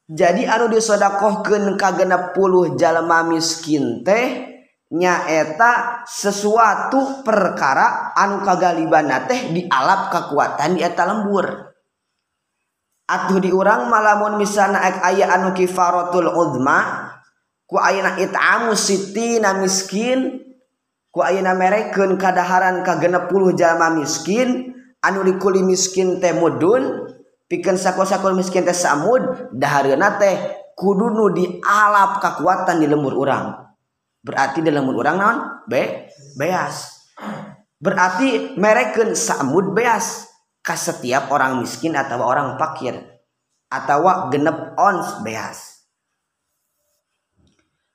jadi 0.06 0.46
anu 0.46 0.70
disodaqohkan 0.70 1.74
ka 1.74 1.98
genep 1.98 2.30
puluh 2.30 2.78
jalma 2.78 3.26
miskin 3.26 4.06
teh 4.06 4.54
nyaeta 4.94 6.06
sesuatu 6.06 7.26
perkara 7.26 8.14
anu 8.14 8.46
kagalibana 8.46 9.26
teh 9.26 9.50
di 9.50 9.66
alap 9.66 10.14
kekuatan 10.14 10.78
dieta 10.78 11.02
lembur. 11.10 11.74
Atuh 13.06 13.38
diurang 13.38 13.90
malamun 13.90 14.38
misalnya 14.38 14.82
aya 14.82 15.30
anu 15.34 15.54
kifarotul 15.54 16.30
udma 16.30 17.10
ku 17.66 17.78
ayana 17.78 18.18
itamu 18.18 18.78
sitina 18.78 19.58
miskin 19.58 20.38
ku 21.10 21.18
ayana 21.22 21.54
mereken 21.58 22.14
kadaharan 22.14 22.86
ka 22.86 23.02
genep 23.02 23.26
puluh 23.26 23.58
jalma 23.58 23.90
miskin 23.90 24.70
anu 25.02 25.26
dikuli 25.26 25.66
miskin 25.66 26.22
teh 26.22 26.30
mudun 26.30 27.10
piken 27.46 27.78
sako-sakkur 27.78 28.34
miskin 28.34 28.66
teh 28.66 28.76
samud 28.76 29.50
dahareuna 29.54 30.18
teh 30.18 30.34
kudu 30.76 31.08
nu 31.10 31.32
dialap 31.32 32.20
kekuatan 32.20 32.82
di 32.82 32.86
lembur 32.86 33.14
urang. 33.16 33.66
Berarti 34.26 34.58
di 34.58 34.74
lemur 34.74 35.06
orang 35.06 35.16
naon? 35.22 35.38
Be 35.70 36.10
beas. 36.34 37.06
Berarti 37.78 38.58
mereken 38.58 39.14
samud 39.14 39.70
beas 39.70 40.26
ke 40.66 40.74
setiap 40.74 41.30
orang 41.30 41.62
miskin 41.62 41.94
atau 41.94 42.18
orang 42.26 42.58
fakir 42.58 42.98
atau 43.70 44.28
genep 44.34 44.74
ons 44.74 45.22
beas. 45.22 45.86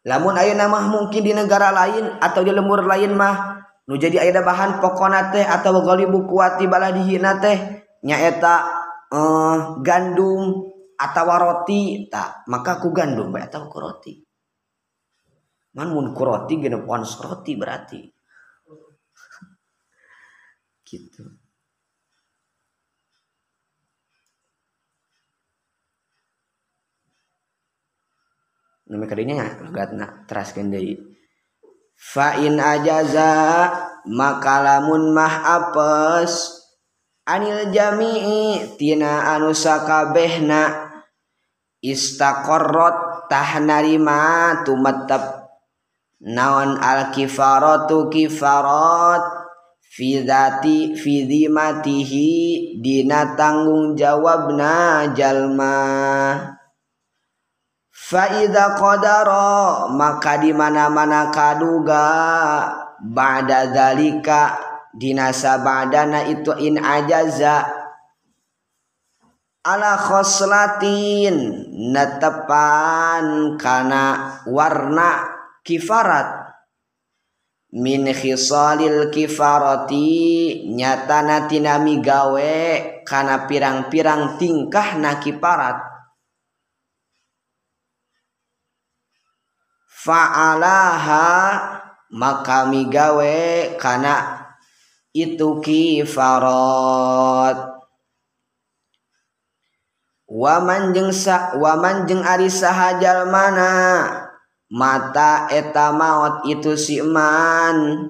Lamun 0.07 0.33
ayeuna 0.33 0.65
nama 0.65 0.87
mungkin 0.87 1.21
di 1.21 1.35
negara 1.35 1.69
lain 1.69 2.17
atau 2.17 2.41
di 2.41 2.49
lemur 2.49 2.87
lain 2.87 3.13
mah 3.13 3.61
nu 3.85 3.99
jadi 3.99 4.23
ayana 4.23 4.41
bahan 4.41 4.81
pokona 4.81 5.29
teh 5.29 5.45
atau 5.45 5.83
golibu 5.83 6.25
kuati 6.25 6.65
baladihi 6.65 7.21
teh 7.43 7.57
nyaeta 8.01 8.80
eh, 9.11 9.57
gandum 9.83 10.71
atau 10.95 11.25
roti. 11.37 12.07
Tak 12.07 12.47
maka 12.47 12.79
ku 12.79 12.95
gandum 12.95 13.35
atau 13.35 13.67
ku 13.67 13.77
roti. 13.79 14.15
Man 15.75 15.91
mun 15.91 16.15
ku 16.15 16.23
roti 16.23 16.55
genep 16.59 16.87
roti 16.87 17.51
berarti. 17.55 18.01
Gitu. 20.87 21.23
Nama 28.91 29.07
kadinya 29.07 29.47
logatna 29.63 30.27
teraskeun 30.27 30.67
deui 30.67 31.11
fa 32.01 32.41
in 32.41 32.57
ajaza 32.57 33.33
maka 34.09 34.55
lamun 34.59 35.13
mah 35.13 35.35
apes 35.47 36.60
anil 37.25 37.69
jami'i 37.69 38.75
tina 38.77 39.35
anu 39.37 39.53
sakabehna. 39.53 40.89
Istaqarrat 41.81 43.25
tah 43.25 43.57
narima 43.57 44.61
tumatab 44.61 45.49
naon 46.21 46.77
al 46.77 47.09
kifaratu 47.09 48.05
kifarat 48.13 49.25
fi 49.81 50.21
dzati 50.21 50.93
fi 50.93 51.25
dhimatihi 51.25 52.77
dina 52.77 53.33
tanggung 53.33 53.97
jawabna 53.97 55.09
jalma. 55.17 55.77
Faida 57.89 58.77
qadara 58.77 59.89
maka 59.89 60.37
di 60.37 60.53
mana-mana 60.53 61.33
kaduga. 61.33 62.05
Ba'da 63.01 63.73
dzalika 63.73 64.70
dinasa 64.95 65.59
ba'dana 65.63 66.27
itu 66.27 66.51
in 66.59 66.79
ajaza. 66.79 67.81
Ala 69.61 69.93
khoslatin 69.93 71.69
netepan 71.93 73.55
kana 73.61 74.37
warna 74.49 75.37
kifarat. 75.61 76.49
Min 77.71 78.03
khisalil 78.09 79.13
kifarati 79.13 80.65
nyatana 80.75 81.47
tina 81.47 81.79
migawe 81.79 82.57
kana 83.07 83.47
pirang-pirang 83.47 84.35
tingkah 84.41 84.99
na 84.99 85.21
kifarat. 85.21 85.79
Fa'alaha 90.01 91.29
maka 92.17 92.65
migawe 92.65 93.37
kana 93.77 94.41
itu 95.11 95.59
kifarat. 95.59 97.57
Waman 100.31 100.95
jeng 100.95 101.11
sa, 101.11 101.59
waman 101.59 102.07
jeng 102.07 102.23
ari 102.23 102.47
sahajal 102.47 103.27
mana? 103.27 104.07
Mata 104.71 105.51
eta 105.51 105.91
maut 105.91 106.47
itu 106.47 106.79
si 106.79 107.03
man. 107.03 108.07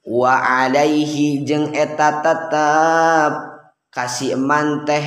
Wa 0.00 0.64
alaihi 0.64 1.44
jeng 1.44 1.76
eta 1.76 2.24
tetep. 2.24 3.32
Kasih 3.92 4.40
eman 4.40 4.88
teh 4.88 5.04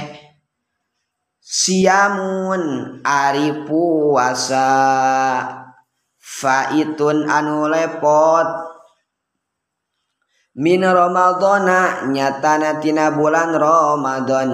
siamun 1.42 3.02
ari 3.02 3.66
puasa. 3.66 4.70
Faitun 6.22 7.26
anu 7.26 7.66
lepot. 7.74 8.73
Min 10.54 10.82
ramadhana 10.86 12.10
nyatana 12.10 12.78
tina 12.78 13.13
bulan 13.13 13.58
Ramadan 13.58 14.50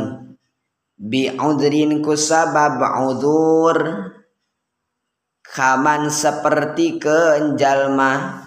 bi 0.96 1.32
udrin 1.32 2.00
ku 2.00 2.16
sabab 2.16 2.80
udur 3.12 3.78
kaman 5.44 6.08
seperti 6.08 7.00
kenjalma 7.00 8.44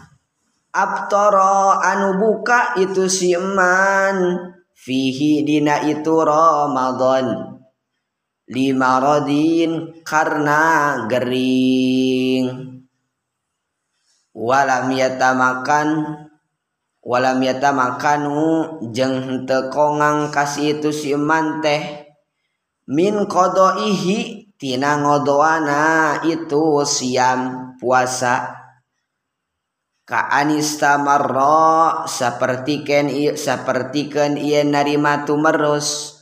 abtara 0.73 1.81
anu 1.93 2.17
buka 2.17 2.81
itu 2.81 3.09
siman 3.09 4.53
fihi 4.73 5.45
dina 5.45 5.85
itu 5.85 6.17
Ramadan 6.25 7.53
lima 8.53 9.01
rodin 9.01 10.03
karena 10.05 10.63
gering. 11.09 12.47
Walam 14.33 14.89
yatamakan 14.97 15.89
walam 17.03 17.43
yata 17.43 17.75
makanu 17.75 18.79
jeung 18.95 19.19
henteu 19.27 19.69
kongang 19.75 20.31
kasih 20.31 20.79
itu 20.79 20.95
si 20.95 21.13
eman 21.19 21.59
teh. 21.59 22.09
Min 22.87 23.27
qadaihi 23.27 24.55
tina 24.59 24.99
ngodoana 25.03 26.23
itu 26.23 26.83
siam 26.87 27.75
puasa. 27.79 28.59
Ka 30.03 30.31
anista 30.31 30.99
marra 30.99 32.07
sapertikeun 32.11 33.39
sapertikeun 33.39 34.35
ieu 34.39 34.67
narima 34.67 35.23
tumerus. 35.23 36.19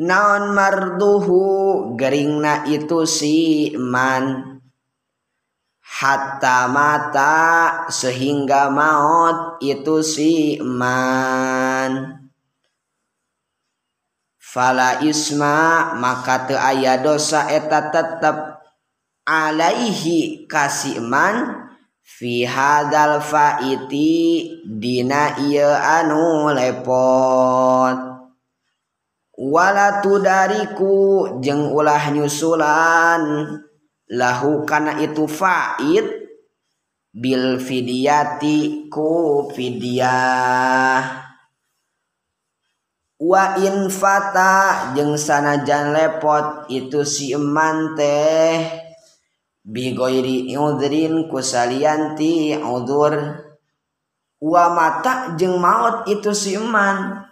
Naon 0.00 0.56
marduhu 0.56 1.44
geringna 2.00 2.64
itu 2.64 3.04
si 3.04 3.68
iman 3.76 4.51
hatta 6.02 6.66
mata 6.66 7.38
sehingga 7.86 8.66
maut 8.74 9.62
itu 9.62 10.02
si 10.02 10.58
man. 10.58 12.18
Fala 14.42 14.98
isma 15.06 15.94
maka 15.94 16.50
teu 16.50 16.58
aya 16.58 16.98
dosa 16.98 17.46
eta 17.46 17.94
tetep 17.94 18.58
alaihi 19.22 20.50
kasih 20.50 20.98
man. 20.98 21.70
Fi 22.02 22.42
hadal 22.42 23.22
faiti 23.22 24.50
dina 24.66 25.38
ieu 25.38 25.70
anu 25.70 26.50
lepot. 26.50 27.96
Wala 29.38 30.02
tudariku 30.02 31.38
jeung 31.40 31.72
ulah 31.72 32.10
nyusulan. 32.12 33.22
Lahu 34.12 34.68
kana 34.68 35.00
itu 35.00 35.24
faid 35.24 36.04
bil 37.12 37.56
fidyati 37.56 38.88
ku 38.92 39.48
fidyah. 39.48 41.00
Wa 43.22 43.54
in 43.56 43.88
fata 43.88 44.92
jeung 44.92 45.14
sanajan 45.16 45.94
lepot 45.94 46.68
itu 46.68 47.06
si 47.08 47.32
eman 47.32 47.96
teh. 47.96 48.60
Bi 49.62 49.94
goiri 49.94 50.50
udrin 50.58 51.30
kusalianti 51.30 52.58
udur. 52.58 53.14
Wa 54.42 54.64
mata 54.74 55.38
jeung 55.38 55.62
maut 55.62 56.04
itu 56.10 56.34
si 56.34 56.58
eman. 56.58 57.22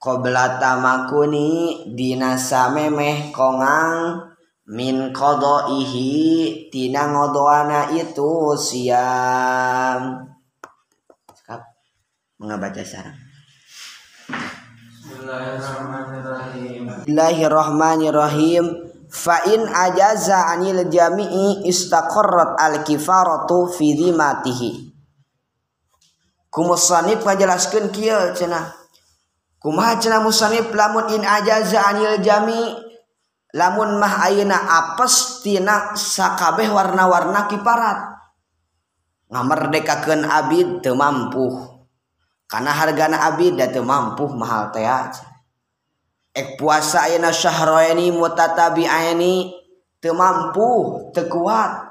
Qabla 0.00 0.56
tamakuni 0.56 1.84
dina 1.92 2.40
samemeh 2.40 3.28
kongang 3.32 4.35
min 4.66 5.14
qadaihi 5.14 6.70
tina 6.74 7.06
ngodoana 7.06 7.94
itu 7.94 8.58
siam. 8.58 10.26
Skap. 11.30 11.62
mengabaca 12.42 12.82
sarang 12.82 13.14
Bismillahirrahmanirrahim. 17.06 18.64
Fa 19.06 19.38
in 19.46 19.70
ajaza 19.70 20.50
anil 20.50 20.90
jami'i 20.90 21.62
istaqarrat 21.70 22.58
al 22.58 22.82
kifaratu 22.82 23.70
fi 23.70 23.94
dhimatihi. 23.94 24.90
Kumusannif 26.50 27.22
ngajelaskeun 27.22 27.94
kieu 27.94 28.34
cenah. 28.34 28.74
Kumaha 29.62 30.02
cenah 30.02 30.26
musannif 30.26 30.74
lamun 30.74 31.06
in 31.14 31.22
ajaza 31.22 31.86
anil 31.86 32.18
jami' 32.18 32.85
lamun 33.54 34.00
mah 34.00 34.26
ayeuna 34.26 34.58
apes 34.58 35.44
tina 35.44 35.94
sakabeh 35.94 36.66
warna-warna 36.72 37.46
kiparat. 37.46 38.18
Ngamerdekakeun 39.26 40.22
abid 40.22 40.68
teu 40.86 40.94
mampu 40.94 41.50
karena 42.46 42.70
hargana 42.70 43.26
abid 43.26 43.58
da 43.58 43.66
teu 43.66 43.82
mampu 43.82 44.26
mahal 44.30 44.70
teh 44.70 44.86
aja. 44.86 45.26
Ek 46.30 46.54
puasa 46.58 47.10
ayeuna 47.10 47.34
syahroeni 47.34 48.14
mutatabi'aini 48.14 49.50
teu 49.98 50.14
mampu 50.14 50.70
teu 51.10 51.26
kuat. 51.26 51.90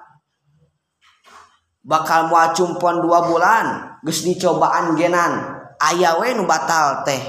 Bakal 1.86 2.34
moal 2.34 2.50
cumpon 2.58 3.04
dua 3.04 3.30
bulan 3.30 4.00
geus 4.02 4.26
dicobaan 4.26 4.98
genan. 4.98 5.60
Aya 5.76 6.18
we 6.18 6.34
nu 6.34 6.48
batal 6.48 7.04
teh. 7.04 7.20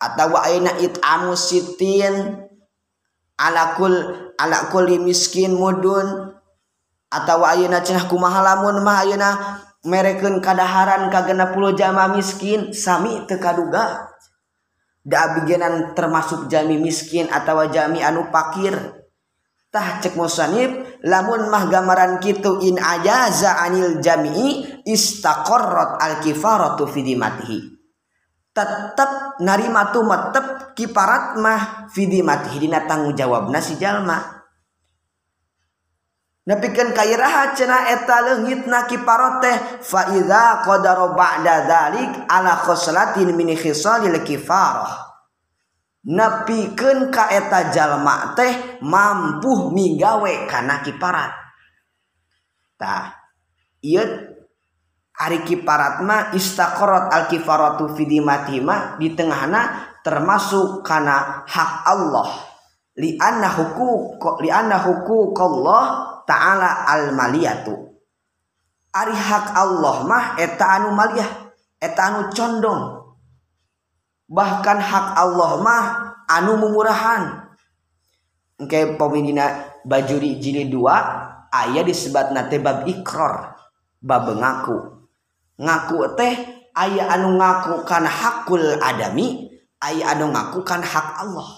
Atawa 0.00 0.48
ayeuna 0.48 0.72
itamu 0.80 1.36
sitin 1.36 2.43
alakul 3.38 3.94
alakuli 4.38 4.98
miskin 5.02 5.54
mudun 5.54 6.34
atau 7.10 7.46
ayeuna 7.46 7.82
cenah 7.82 8.10
kumaha 8.10 8.42
lamun 8.42 8.82
mah 8.82 9.06
ayeuna 9.06 9.30
merekeun 9.86 10.42
kadaharan 10.42 11.12
ka 11.12 11.26
60 11.26 11.78
jama 11.78 12.10
miskin 12.10 12.74
sami 12.74 13.22
teu 13.30 13.38
kaduga. 13.38 14.10
Da 15.04 15.28
abigenan 15.28 15.92
termasuk 15.92 16.48
jami 16.48 16.80
miskin 16.80 17.28
atau 17.28 17.60
jami 17.68 18.00
anu 18.00 18.32
pakir. 18.32 18.72
Tah 19.68 20.00
cek 20.00 20.16
musanib 20.16 21.02
lamun 21.04 21.50
mah 21.52 21.68
gambaran 21.68 22.22
kitu 22.22 22.62
in 22.64 22.80
ajaza 22.80 23.58
anil 23.68 24.00
jami'i 24.00 24.80
istaqarrat 24.86 26.00
al 26.00 26.22
kifaratu 26.22 26.86
fi 26.88 27.02
dimatihi 27.02 27.73
tetep 28.54 29.42
narima 29.42 29.90
tuh 29.90 30.06
metep 30.06 30.78
kiparat 30.78 31.34
mah 31.42 31.90
vidi 31.90 32.22
mati 32.22 32.54
dina 32.54 32.86
tanggung 32.86 33.18
jawab 33.18 33.50
nasi 33.50 33.74
jalma. 33.74 34.46
Nepikeun 36.44 36.92
kairaha 36.92 37.56
cenah 37.56 37.88
eta 37.88 38.20
leungitna 38.20 38.84
kiparot 38.84 39.40
teh 39.40 39.56
fa 39.80 40.12
idza 40.12 40.60
qadara 40.60 41.16
ba'da 41.16 41.64
dzalik 41.64 42.28
ala 42.28 42.60
khoslatin 42.60 43.32
min 43.32 43.56
khisalil 43.56 44.20
kifarah. 44.22 45.02
Nepikeun 46.04 47.08
ka 47.08 47.32
eta 47.32 47.72
jalma 47.72 48.36
teh 48.36 48.78
mampu 48.84 49.72
migawe 49.72 50.44
kana 50.44 50.84
kiparat. 50.84 51.32
Tah 52.76 53.16
ieu 53.80 54.33
ari 55.24 55.40
kiparat 55.40 56.04
mah 56.04 56.36
istaqarat 56.36 57.08
al 57.08 57.24
kifaratu 57.32 57.96
fi 57.96 58.04
dimati 58.04 58.60
mah 58.60 59.00
di 59.00 59.16
tengahna 59.16 59.88
termasuk 60.04 60.84
kana 60.84 61.48
hak 61.48 61.72
Allah. 61.88 62.28
Li 63.00 63.16
anna 63.18 63.48
huquq 63.48 64.44
li 64.44 64.52
anna 64.52 64.78
huquq 64.78 65.34
Allah 65.40 65.84
ta'ala 66.28 66.86
al 66.86 67.10
maliyatu 67.16 67.94
ari 68.94 69.10
hak 69.10 69.58
Allah 69.58 69.96
mah 70.06 70.24
eta 70.38 70.64
anu 70.78 70.94
maliyah 70.94 71.50
eta 71.82 72.00
anu 72.14 72.30
condong. 72.30 72.82
Bahkan 74.30 74.78
hak 74.78 75.06
Allah 75.18 75.50
mah 75.58 75.84
anu 76.30 76.54
mumurahan. 76.62 77.50
Engke 78.54 78.94
pemindina 78.94 79.74
bajuri 79.82 80.38
jilid 80.38 80.70
dua 80.70 81.26
ayah 81.50 81.82
disebut 81.82 82.30
nate 82.30 82.62
bab 82.62 82.86
ikrar 82.86 83.58
bab 83.98 84.30
ngaku 84.30 84.93
ngaku 85.58 86.18
teh 86.18 86.34
aya 86.74 87.06
anu 87.14 87.38
ngaku 87.38 87.86
kan 87.86 88.02
hakul 88.02 88.62
adami 88.82 89.54
aya 89.78 90.14
anu 90.14 90.34
ngaku 90.34 90.66
kan 90.66 90.82
hak 90.82 91.22
Allah. 91.22 91.50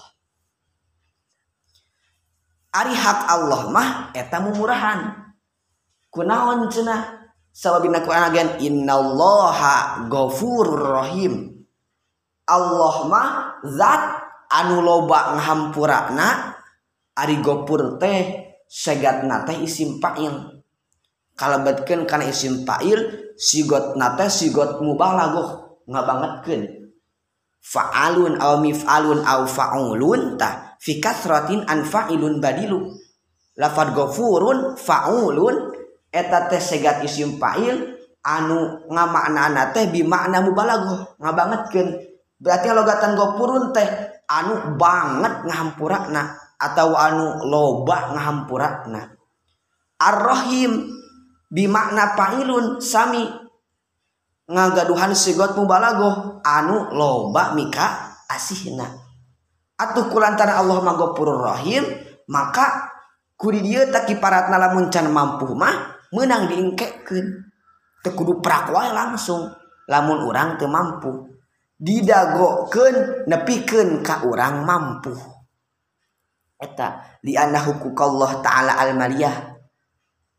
Ari 2.77 2.93
hak 2.93 3.19
Allah 3.25 3.61
mah 3.73 3.89
eta 4.13 4.37
mumurahan. 4.37 5.33
Kunaon 6.13 6.69
cenah? 6.69 7.29
Sababina 7.49 8.05
Quran 8.05 8.29
agen 8.29 8.49
innallaha 8.61 10.05
ghafurur 10.05 11.01
rahim. 11.01 11.65
Allah 12.45 12.95
mah 13.09 13.27
zat 13.65 14.03
anu 14.53 14.85
loba 14.85 15.33
ngahampurana 15.33 16.53
ari 17.17 17.41
gopur 17.41 17.97
teh 17.97 18.53
segatna 18.69 19.41
teh 19.41 19.57
isim 19.65 19.97
fa'il. 19.97 20.61
Kalebetkeun 21.33 22.05
kana 22.05 22.29
isim 22.29 22.61
fa'il 22.61 23.26
sigot 23.37 23.93
nate 23.93 24.27
sigot 24.27 24.81
mubah 24.81 25.13
lagu 25.13 25.43
banget 25.87 26.33
kan 26.43 26.61
faalun 27.61 28.35
aw 28.41 28.59
mifalun 28.59 29.23
aw 29.23 29.45
faulun 29.47 30.35
tah 30.35 30.75
fi 30.81 30.99
kasratin 30.99 31.63
an 31.69 31.85
failun 31.85 32.41
badilu. 32.43 32.91
Lafad 33.57 33.97
gofurun 33.97 34.77
faulun 34.77 35.73
eta 36.13 36.45
teh 36.45 36.61
segat 36.61 37.01
isim 37.01 37.41
fa'il 37.41 37.97
anu 38.21 38.85
ngamaknana 38.89 39.73
teh 39.73 39.89
bi 39.89 40.05
bimakna 40.05 40.45
mubalago 40.45 41.17
ngabangetkeun. 41.17 41.89
Berarti 42.37 42.67
logatan 42.69 43.17
gofurun 43.17 43.73
teh 43.73 43.87
anu 44.29 44.77
banget 44.77 45.47
ngahampurakna 45.47 46.37
atau 46.57 46.93
anu 46.97 47.47
loba 47.47 48.17
ngahampurakna 48.17 49.17
arrohim 49.97 50.96
bimakna 51.47 52.15
Pailun 52.15 52.83
Sami 52.83 53.23
ngagaduhan 54.47 55.11
sigot 55.11 55.55
mubalago 55.59 56.39
anu 56.43 56.91
loba 56.95 57.51
mika 57.55 58.15
asihna. 58.31 58.87
Atuh 59.77 60.09
kulantara 60.09 60.57
Allah 60.57 60.81
magopurur 60.81 61.45
rahim 61.45 61.83
maka 62.31 62.89
kuri 63.37 63.61
dia 63.61 63.85
taki 63.87 64.17
paratna 64.17 64.57
lamun 64.57 64.89
can 64.89 65.11
mampu 65.11 65.51
mah 65.53 66.07
menang 66.15 66.49
diingkekkeun. 66.49 67.27
Teu 68.01 68.13
kudu 68.13 68.39
prakwa 68.39 68.93
langsung 68.93 69.51
lamun 69.85 70.23
urang 70.25 70.55
teu 70.55 70.71
mampu. 70.71 71.27
Didagokeun 71.77 73.29
nepikeun 73.29 74.01
ka 74.01 74.25
urang 74.25 74.65
mampu. 74.65 75.13
Eta 76.57 77.21
li 77.21 77.37
anna 77.37 77.61
Allah 77.61 78.31
taala 78.41 78.81
al 78.81 78.97
maliyah 78.97 79.56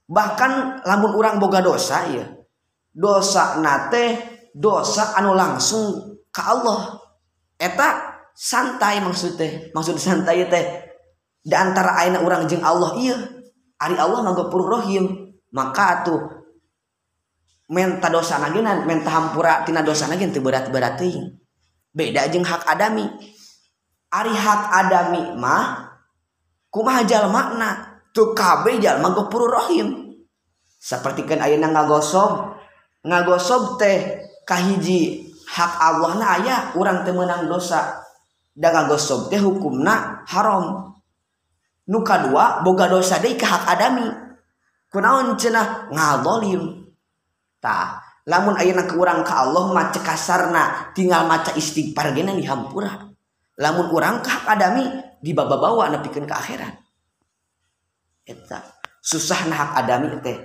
bahkan 0.08 0.80
lamun 0.88 1.12
orang 1.20 1.36
boga 1.36 1.60
dosa 1.60 2.08
ya 2.08 2.24
dosa 2.98 3.62
nate 3.62 4.38
dosa 4.50 5.14
anu 5.14 5.38
langsung 5.38 6.18
ke 6.34 6.42
Allah. 6.42 6.98
Eta 7.54 8.18
santai 8.34 8.98
maksud 8.98 9.38
teh 9.38 9.70
maksud 9.70 9.94
santai 10.02 10.50
teh. 10.50 10.66
Di 11.38 11.54
antara 11.54 11.94
aina 12.02 12.18
orang 12.20 12.50
jeng 12.50 12.60
Allah 12.66 12.98
iya. 12.98 13.16
Ari 13.78 13.94
Allah 13.94 14.26
ngagepur 14.26 14.66
rohim. 14.66 15.30
Maka 15.54 16.04
tuh 16.04 16.20
menta 17.72 18.12
dosa 18.12 18.36
naginan 18.36 18.84
menta 18.84 19.08
hampura 19.08 19.64
tina 19.64 19.80
dosa 19.80 20.04
nagin 20.10 20.28
teu 20.28 20.44
berat-berat 20.44 21.00
beda 21.94 22.28
jeng 22.28 22.44
hak 22.44 22.68
adami. 22.68 23.06
Ari 24.12 24.34
hak 24.34 24.62
adami 24.72 25.22
mah 25.38 25.94
kumaha 26.68 27.04
jalmana 27.08 27.87
tukabe 28.12 28.78
jalma 28.80 29.12
gopur 29.14 29.48
Rohim. 29.48 30.14
Seperti 30.78 31.26
kan 31.26 31.42
A 31.42 31.48
ngagosob. 31.50 32.54
Ngagosob 33.02 33.78
teh 33.78 34.22
kahiji 34.46 35.30
hak 35.48 35.72
Allah 35.80 36.12
na 36.18 36.26
ayah 36.38 36.60
orang 36.78 37.02
temenang 37.02 37.50
dosa. 37.50 38.02
Dan 38.54 38.74
ngagosob 38.74 39.30
teh 39.30 39.38
hukumna 39.38 40.22
haram. 40.26 40.94
Nuka 41.88 42.28
dua 42.28 42.60
boga 42.62 42.86
dosa 42.86 43.18
deh 43.18 43.34
ke 43.34 43.46
hak 43.46 43.64
Adami. 43.64 44.08
Kunaon 44.88 45.36
cenah? 45.36 45.92
Ngalimtah 45.92 47.86
lamun 48.28 48.60
ayeuna 48.60 48.84
kurang 48.84 49.24
ke 49.24 49.32
Allah 49.32 49.72
maca 49.72 50.00
kasarna 50.04 50.92
tinggal 50.92 51.24
maca 51.24 51.56
istighfar 51.56 52.12
gena 52.12 52.36
dihampura. 52.36 53.08
Lamun 53.58 53.88
kurang 53.88 54.20
ke 54.20 54.28
hak 54.28 54.44
Adami 54.52 54.84
di 55.18 55.32
baba 55.32 55.56
bawa 55.56 55.88
nepikeun 55.90 56.28
ka 56.28 56.36
akhirat. 56.38 56.87
eta. 58.28 58.60
Susah 59.00 59.48
nah 59.48 59.56
hak 59.56 59.70
adami 59.80 60.12
teh. 60.20 60.36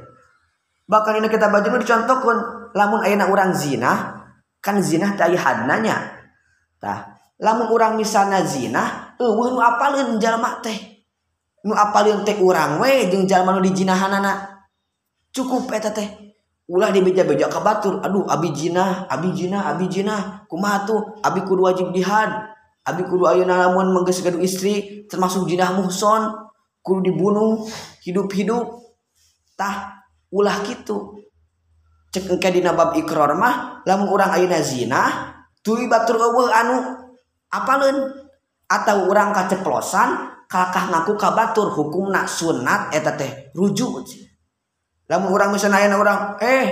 Bahkan 0.87 1.19
ini 1.19 1.27
kita 1.27 1.51
baju 1.51 1.67
dicontohkan 1.83 2.37
lamun 2.71 3.03
ayana 3.03 3.27
orang 3.27 3.51
zina 3.51 4.23
kan 4.63 4.79
zina 4.79 5.19
teh 5.19 5.35
hadnanya. 5.35 6.23
Tah 6.79 7.19
lamun 7.43 7.67
orang 7.67 7.99
misalnya 7.99 8.39
zina 8.47 9.15
eueuh 9.19 9.51
nu 9.51 9.59
apalin 9.59 10.15
jalma 10.15 10.63
teh. 10.63 11.03
Nu 11.63 11.75
apalin 11.75 12.23
teh 12.23 12.39
urang 12.39 12.79
we 12.79 13.11
jeung 13.11 13.27
jalma 13.27 13.51
nu 13.55 13.59
dijinahanana. 13.59 14.63
Cukup 15.35 15.67
eta 15.75 15.91
teh. 15.91 16.35
Ulah 16.63 16.95
dibeja-beja 16.95 17.51
ke 17.51 17.59
batur. 17.59 17.99
Aduh 17.99 18.23
abi 18.31 18.55
jinah 18.55 19.11
abi 19.11 19.35
jinah 19.35 19.75
abi 19.75 19.91
jinah. 19.91 20.47
Kumaha 20.47 20.87
tuh? 20.87 21.19
Abi 21.19 21.43
kudu 21.43 21.67
wajib 21.67 21.91
jihad. 21.91 22.31
Abi 22.83 23.03
kudu 23.03 23.27
ayeuna 23.27 23.67
lamun 23.67 23.91
menggeus 23.91 24.23
gaduh 24.23 24.39
istri 24.39 25.03
termasuk 25.11 25.47
jinah 25.47 25.75
muhson. 25.75 26.31
kudu 26.83 26.99
dibunuh 27.09 27.65
hidup-hidup. 28.03 28.83
Tah 29.55 30.05
ulah 30.33 30.61
gitu 30.67 31.23
cek 32.13 32.29
engke 32.29 32.49
dina 32.53 32.77
bab 32.77 32.93
ikrar 32.93 33.33
mah 33.33 33.81
lamun 33.89 34.09
urang 34.13 34.33
ayeuna 34.37 34.61
zina 34.61 35.01
tuluy 35.65 35.89
batur 35.89 36.21
eueuh 36.21 36.49
anu 36.53 36.77
apaleun? 37.49 38.21
Atau 38.69 39.05
urang 39.05 39.33
kaceplosan 39.37 40.33
kakak 40.49 40.89
ngaku 40.89 41.13
ka 41.13 41.29
batur 41.37 41.69
hukumna 41.73 42.25
sunat 42.25 42.89
eta 42.89 43.13
teh 43.13 43.53
rujuk 43.53 44.01
lamun 45.05 45.29
urang 45.29 45.53
misalnya 45.53 45.85
ayeuna 45.85 45.97
urang 46.01 46.19
eh 46.41 46.65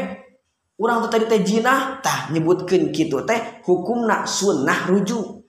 urang 0.82 1.06
tuh 1.06 1.14
tadi 1.14 1.30
teh 1.30 1.42
zina. 1.46 2.02
Tah 2.02 2.34
nyebutkeun 2.34 2.90
kitu 2.90 3.22
teh 3.22 3.62
hukumna 3.62 4.26
sunnah 4.26 4.90
rujuk. 4.90 5.46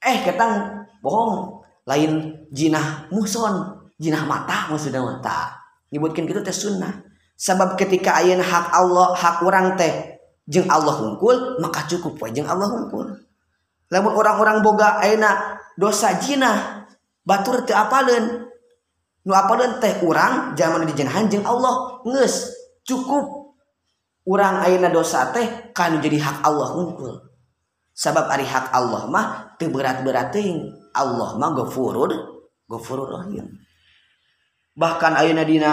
Eh 0.00 0.24
ketang 0.24 0.84
bohong. 1.04 1.53
lain 1.84 2.32
jinah 2.48 3.08
muson 3.12 3.84
jinah 4.00 4.24
mata 4.24 4.72
maksudnya 4.72 5.04
mata 5.04 5.52
nyebutkan 5.92 6.24
gitu 6.26 6.40
teh 6.40 6.54
sunnah. 6.54 7.04
Sebab 7.34 7.74
ketika 7.74 8.18
ayeuna 8.22 8.46
hak 8.46 8.70
Allah 8.70 9.10
hak 9.14 9.42
orang 9.42 9.74
teh 9.74 10.18
jeng 10.46 10.70
Allah 10.70 10.94
hungkul 10.94 11.58
maka 11.58 11.82
cukup 11.90 12.14
we 12.22 12.30
jeng 12.30 12.46
Allah 12.46 12.70
hungkul 12.70 13.10
lamun 13.90 14.12
orang-orang 14.14 14.62
boga 14.62 15.02
ayeuna 15.02 15.58
dosa 15.74 16.14
jinah 16.18 16.86
batur 17.26 17.66
teu 17.66 17.74
apaleun? 17.74 18.48
Nu 19.24 19.32
apaleun 19.32 19.82
teh 19.82 20.04
urang 20.04 20.54
jaman 20.54 20.86
dijengahan 20.86 21.26
jeung 21.26 21.46
Allah 21.46 22.00
nges 22.06 22.54
cukup. 22.86 23.44
Orang 24.24 24.64
ayeuna 24.64 24.88
dosa 24.88 25.36
teh 25.36 25.68
kan 25.76 26.00
jadi 26.00 26.16
hak 26.16 26.48
Allah 26.48 26.72
hungkul 26.72 27.12
sabab 27.92 28.26
ari 28.32 28.48
hak 28.48 28.72
Allah 28.72 29.04
mah 29.06 29.54
teu 29.60 29.68
berat-berat 29.68 30.32
Allah 30.94 31.36
mah 31.36 31.50
ghafurur 31.58 32.10
ghafurur 32.70 33.20
rahim. 33.20 33.50
Bahkan 34.74 35.12
ayeuna 35.14 35.44
dina 35.46 35.72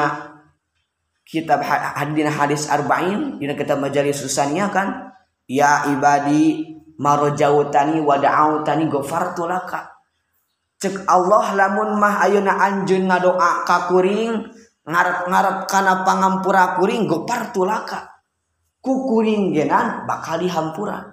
kitab 1.25 1.63
hadina 1.65 2.33
hadis 2.33 2.67
arba'in 2.67 3.37
dina 3.37 3.53
kitab 3.53 3.79
majalis 3.81 4.21
susania 4.21 4.69
kan 4.73 5.13
ya 5.45 5.89
ibadi 5.93 6.65
marojautani 7.01 8.01
wa 8.01 8.17
da'autani 8.17 8.85
ghafartu 8.89 9.49
laka. 9.49 9.89
Cek 10.81 11.05
Allah 11.05 11.53
lamun 11.53 11.97
mah 12.01 12.25
ayeuna 12.25 12.57
anjeun 12.57 13.05
ngadoa 13.05 13.65
ka 13.65 13.89
kuring 13.89 14.33
ngarep-ngarep 14.81 15.69
kana 15.69 16.01
pangampura 16.01 16.77
kuring 16.77 17.05
ghafartu 17.05 17.65
laka. 17.65 18.09
Ku 18.81 19.05
kuring 19.05 19.53
genan 19.53 20.09
bakal 20.09 20.41
dihampura. 20.41 21.05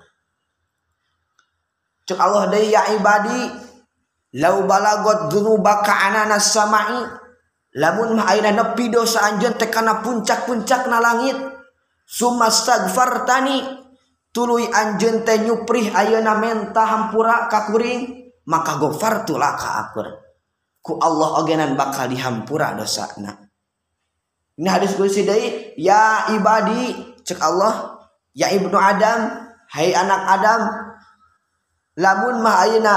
Cek 2.09 2.17
Allah 2.17 2.49
deui 2.49 2.73
ya 2.73 2.89
ibadi 2.97 3.68
lau 4.37 4.69
balagot 4.69 5.33
guru 5.33 5.61
baka 5.63 6.13
anak 6.13 6.43
samai. 6.43 7.09
Lamun 7.79 8.19
aina 8.19 8.51
nepi 8.51 8.91
dosa 8.91 9.29
anjeun 9.29 9.55
teh 9.55 9.71
kana 9.71 10.01
puncak-puncak 10.03 10.89
na 10.89 10.99
langit. 10.99 11.37
Sumastagfartani 12.09 13.61
tuluy 14.33 14.67
anjeun 14.67 15.23
teh 15.23 15.45
nyuprih 15.45 15.93
ayeuna 15.93 16.41
menta 16.41 16.85
hampura 16.89 17.47
ka 17.47 17.69
kuring 17.69 18.33
maka 18.49 18.81
gofartu 18.81 19.37
laka 19.37 19.85
akur. 19.85 20.09
Ku 20.81 20.97
Allah 20.97 21.45
ogenan 21.45 21.77
bakal 21.77 22.09
dihampura 22.09 22.73
dosana. 22.73 23.37
Ini 24.59 24.67
hadis 24.67 24.97
kursi 24.99 25.23
deui 25.23 25.77
ya 25.79 26.35
ibadi 26.35 26.97
cek 27.23 27.39
Allah 27.39 28.01
ya 28.35 28.51
ibnu 28.51 28.75
adam 28.75 29.47
hai 29.71 29.93
anak 29.95 30.23
adam 30.35 30.61
lamun 31.95 32.43
mah 32.43 32.57
ayeuna 32.67 32.97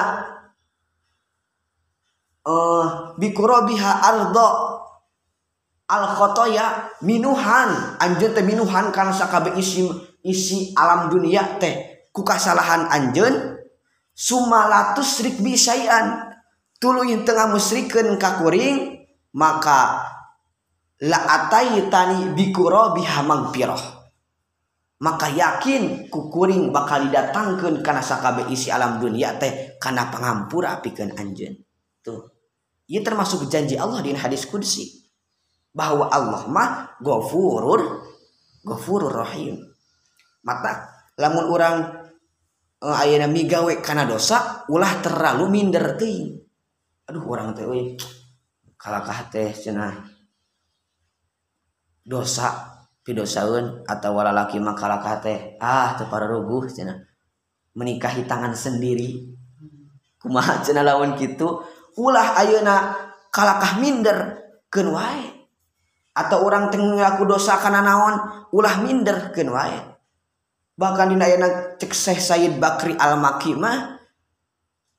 Eh, 2.42 2.50
uh, 2.50 3.14
bikurobiha 3.22 3.92
ardo 4.02 4.50
al 5.86 6.06
khotoya 6.18 6.98
minuhan. 7.06 8.02
Anjeun 8.02 8.34
teh 8.34 8.42
minuhan 8.42 8.90
kana 8.90 9.14
sakabe 9.14 9.54
isi 9.62 9.86
isi 10.26 10.74
alam 10.74 11.06
dunia 11.14 11.62
teh. 11.62 12.08
Ku 12.10 12.26
kasalahan 12.26 12.90
anjeun 12.90 13.62
sumalatus 14.18 15.22
rik 15.22 15.38
bisaian 15.40 16.34
tuluy 16.82 17.14
tengah 17.22 17.54
musyrikeun 17.54 18.18
ka 18.18 18.42
kuring 18.42 19.06
maka 19.38 20.02
la 21.06 21.20
ataitani 21.24 22.34
bikuro 22.36 22.92
bihamang 22.98 23.54
piroh 23.56 24.02
maka 25.02 25.34
yakin 25.34 26.14
kukuring 26.14 26.70
bakal 26.70 27.02
didatangkan 27.02 27.82
karena 27.82 28.04
sakabe 28.06 28.50
isi 28.54 28.70
alam 28.70 29.02
dunia 29.02 29.34
teh 29.42 29.78
karena 29.82 30.14
pengampura 30.14 30.78
pikan 30.78 31.10
anjen 31.18 31.66
tuh. 32.06 32.31
Ini 32.92 33.00
termasuk 33.00 33.48
janji 33.48 33.80
Allah 33.80 34.04
di 34.04 34.12
hadis 34.12 34.44
kudsi 34.44 35.08
bahwa 35.72 36.12
Allah 36.12 36.44
mah 36.52 37.00
gofurur 37.00 38.04
gofurur 38.68 39.16
rahim. 39.16 39.64
Mata 40.44 40.92
lamun 41.16 41.48
orang 41.48 41.76
uh, 42.84 42.98
ayana 43.00 43.32
migawe 43.32 43.80
karena 43.80 44.04
dosa 44.04 44.68
ulah 44.68 45.00
terlalu 45.00 45.48
minder 45.48 45.96
ting 45.96 46.36
aduh 47.08 47.24
orang 47.32 47.56
teh 47.56 47.64
euy 47.64 47.96
kalakah 48.76 49.32
teh 49.32 49.56
cenah. 49.56 50.12
Dosa 52.04 52.76
pidosaun 53.08 53.88
atau 53.88 54.12
walalaki 54.20 54.60
makalakah 54.60 55.24
teh. 55.24 55.56
Ah 55.64 55.96
teu 55.96 56.12
ruguh 56.12 56.68
cenah. 56.68 57.00
Menikahi 57.72 58.28
tangan 58.28 58.52
sendiri. 58.52 59.32
Kumaha 60.20 60.60
cenah 60.60 60.84
lawan 60.84 61.16
kitu 61.16 61.80
ulah 61.98 62.38
ayeuna 62.40 62.76
kalakah 63.32 63.80
minder 63.80 64.18
keun 64.68 64.92
wae. 64.94 65.28
Atau 66.12 66.44
orang 66.44 66.68
tengah 66.68 67.00
ngaku 67.00 67.24
dosa 67.24 67.56
karena 67.58 67.82
naon 67.82 68.16
ulah 68.52 68.84
minder 68.84 69.32
keun 69.32 69.52
wae. 69.52 69.80
Bahkan 70.76 71.16
dina 71.16 71.28
ayeuna 71.28 71.80
cek 71.80 71.92
Syekh 71.92 72.20
Said 72.20 72.54
Bakri 72.60 72.96
Al-Maki 72.96 73.56
mah 73.56 74.00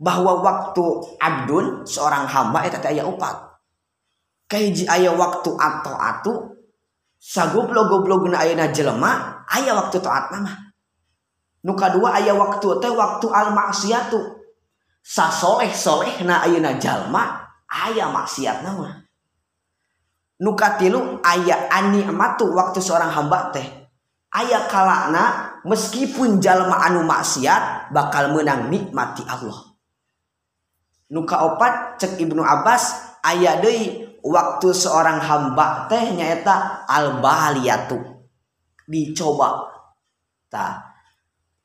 bahwa 0.03 0.43
waktu 0.43 0.85
abdun 1.23 1.87
seorang 1.87 2.27
hamba 2.27 2.67
eta 2.67 2.83
teh 2.83 2.97
aya 2.97 3.07
upat. 3.07 3.55
Kahiji 4.51 4.85
aya 4.89 5.15
waktu 5.15 5.49
atau 5.57 5.95
atu 5.97 6.33
sagoblog-goblogna 7.23 8.43
ayeuna 8.43 8.75
jelema 8.75 9.43
aya 9.47 9.79
waktu 9.79 10.03
taat 10.03 10.35
mah 10.35 10.75
nu 11.63 11.79
kadua 11.79 12.19
aya 12.19 12.35
waktu 12.35 12.67
teh 12.83 12.91
waktu 12.91 13.27
al 13.31 13.55
maksiatu 13.55 14.19
sasoleh-soleh 15.03 16.23
na 16.23 16.47
ayeuna 16.47 16.79
jalma 16.79 17.51
aya 17.67 18.09
maksiat 18.09 18.62
nama 18.62 19.03
nuka 20.43 20.75
tilu 20.75 21.23
aya 21.23 21.71
ani 21.71 22.03
anikmatu 22.03 22.51
waktu 22.51 22.83
seorang 22.83 23.15
hamba 23.15 23.55
teh. 23.55 23.65
Aya 24.33 24.67
kalana 24.67 25.55
meskipun 25.62 26.43
jalma 26.43 26.83
anu 26.83 27.07
maksiat 27.07 27.95
bakal 27.95 28.35
menang 28.35 28.67
nikmati 28.73 29.23
Allah. 29.29 29.71
Nuka 31.12 31.37
opat 31.47 32.01
cek 32.03 32.19
Ibnu 32.19 32.41
Abbas 32.43 33.15
aya 33.23 33.61
deui 33.62 34.03
waktu 34.25 34.73
seorang 34.73 35.21
hamba 35.21 35.87
teh 35.87 36.17
nyaeta 36.17 36.88
al-baliyatu 36.88 38.01
dicoba. 38.88 39.69
Tah 40.49 40.97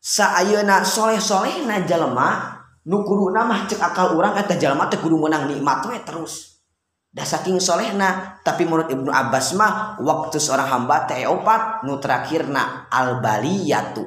saayeuna 0.03 0.83
soleh-soleh 0.83 1.63
na 1.63 1.87
jalma 1.87 2.56
nukuru 2.87 3.29
namah 3.29 3.67
cek 3.67 3.83
akal 3.83 4.15
orang 4.15 4.39
eta 4.39 4.55
jalma 4.55 4.87
teh 4.87 4.97
kudu 4.97 5.19
menang 5.19 5.51
nikmat 5.51 5.83
we 5.91 5.99
terus. 6.07 6.63
Dah 7.11 7.27
saking 7.27 7.59
solehna 7.59 8.39
tapi 8.41 8.63
menurut 8.63 8.87
Ibnu 8.87 9.11
Abbas 9.11 9.53
mah 9.59 9.99
waktu 9.99 10.39
seorang 10.39 10.71
hamba 10.71 11.03
teh 11.03 11.27
opat 11.27 11.83
nu 11.83 11.99
terakhirna 11.99 12.87
al 12.87 13.19
baliyatu 13.19 14.05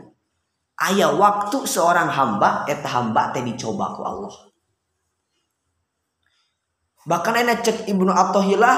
aya 0.80 1.12
waktu 1.12 1.68
seorang 1.68 2.08
hamba 2.08 2.64
eta 2.64 2.88
hamba 2.88 3.30
teh 3.36 3.44
dicoba 3.44 3.92
ku 3.92 4.02
Allah. 4.02 4.34
Bahkan 7.04 7.34
enak 7.44 7.58
cek 7.60 7.76
Ibnu 7.88 8.12
Athaillah 8.12 8.76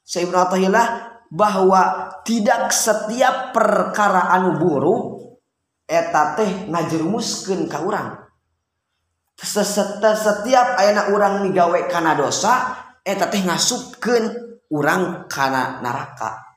saya 0.00 0.24
Ibnu 0.28 0.36
Athaillah 0.36 0.86
bahwa 1.28 2.12
tidak 2.22 2.70
setiap 2.70 3.50
perkara 3.50 4.30
anu 4.32 4.56
buruk 4.56 5.02
eta 5.84 6.38
teh 6.38 6.70
ngajerumuskeun 6.70 7.66
ka 7.66 7.82
urang. 7.82 8.25
setiap 9.36 10.80
ayana 10.80 11.12
orang 11.12 11.44
migawe 11.44 11.84
karena 11.92 12.16
dosa 12.16 12.72
eta 13.04 13.28
teh 13.28 13.44
ngasupken 13.44 14.24
orang 14.72 15.28
karena 15.28 15.78
neraka. 15.84 16.56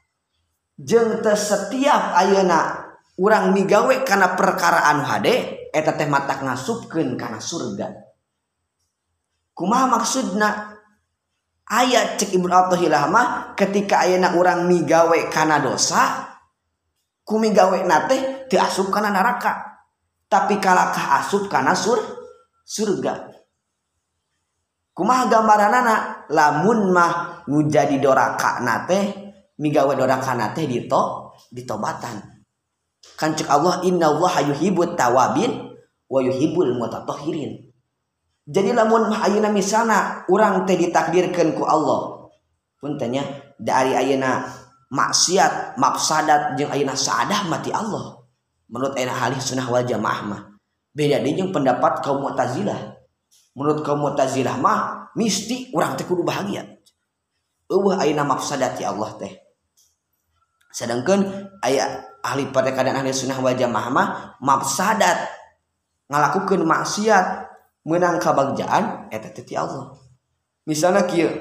Jengte 0.79 1.35
setiap 1.35 2.15
ayena 2.15 2.87
orang 3.19 3.51
migawei 3.51 4.07
karena 4.07 4.33
perkaraan 4.39 5.03
hade 5.03 5.67
eta 5.75 5.91
teh 5.99 6.07
mata 6.07 6.39
ngasupken 6.39 7.19
karena 7.19 7.43
surga. 7.43 7.87
Kuma 9.51 9.91
maksudna? 9.91 10.79
Ayat 11.69 12.17
cek 12.17 12.33
Ibnu 12.33 12.49
Athaillah 12.49 13.53
ketika 13.53 14.01
ayana 14.01 14.33
orang 14.33 14.65
migawe 14.65 15.29
karena 15.29 15.61
dosa 15.61 16.33
kumigawe 17.21 17.85
nate 17.85 18.49
teu 18.49 18.57
asup 18.57 18.89
karena 18.89 19.13
neraka. 19.13 19.85
Tapi 20.25 20.57
kalakah 20.57 21.21
asup 21.21 21.45
karena 21.45 21.77
surga 21.77 22.08
surga. 22.69 23.33
Kumaha 24.93 25.25
gambaranana? 25.25 25.95
Lamun 26.29 26.93
mah 26.93 27.41
ngujadi 27.49 27.97
doraka 27.97 28.61
nate 28.61 29.33
migawe 29.57 29.97
doraka 29.97 30.37
nate 30.37 30.69
dito 30.69 31.33
ditobatan. 31.49 32.21
Kan 33.17 33.33
cek 33.33 33.49
Allah 33.49 33.81
inna 33.81 34.13
Allah 34.13 34.53
yuhibbut 34.53 34.93
tawabin 34.93 35.73
wa 36.05 36.19
yuhibbul 36.21 36.77
mutatahhirin 36.77 37.69
jadi 38.49 38.73
lamun 38.73 39.13
mah 39.13 39.29
ayeuna 39.29 39.53
misalna 39.53 40.25
urang 40.25 40.65
teh 40.65 40.73
ditakdirkeun 40.73 41.53
ku 41.53 41.69
Allah. 41.69 42.33
Puntanya 42.81 43.21
dari 43.61 43.93
ayeuna 43.93 44.41
maksiat 44.89 45.77
mafsadat 45.77 46.57
jeung 46.57 46.73
ayeuna 46.73 46.97
saadah 46.97 47.45
mati 47.45 47.69
Allah. 47.69 48.17
Menurut 48.73 48.97
ayeuna 48.97 49.13
halih 49.13 49.37
sunnah 49.37 49.69
wal 49.69 49.85
jamaah 49.85 50.21
mah 50.25 50.41
beda 50.99 51.23
dengan 51.23 51.55
pendapat 51.55 52.03
kaum 52.03 52.27
Mu'tazilah. 52.27 52.99
Menurut 53.55 53.87
kaum 53.87 54.03
Mu'tazilah 54.03 54.59
mah 54.59 55.07
misti 55.15 55.71
orang 55.71 55.95
teh 55.95 56.03
kudu 56.03 56.27
bahagia. 56.27 56.67
Eueuh 57.71 57.95
ayeuna 57.95 58.27
mafsadat 58.27 58.75
ya 58.75 58.91
Allah 58.91 59.15
teh. 59.15 59.31
Sedangkan 60.75 61.23
aya 61.63 62.03
ahli 62.19 62.51
pada 62.51 62.75
keadaan 62.75 62.99
ahli 62.99 63.15
sunnah 63.15 63.39
wal 63.39 63.55
jamaah 63.55 63.87
mah 63.87 64.07
mafsadat. 64.43 65.39
Ngalakukeun 66.11 66.67
maksiat 66.67 67.47
menang 67.87 68.19
kabagjaan 68.19 69.07
eta 69.07 69.31
teh 69.31 69.55
Allah. 69.55 69.95
Misalnya 70.67 71.07
kieu 71.07 71.31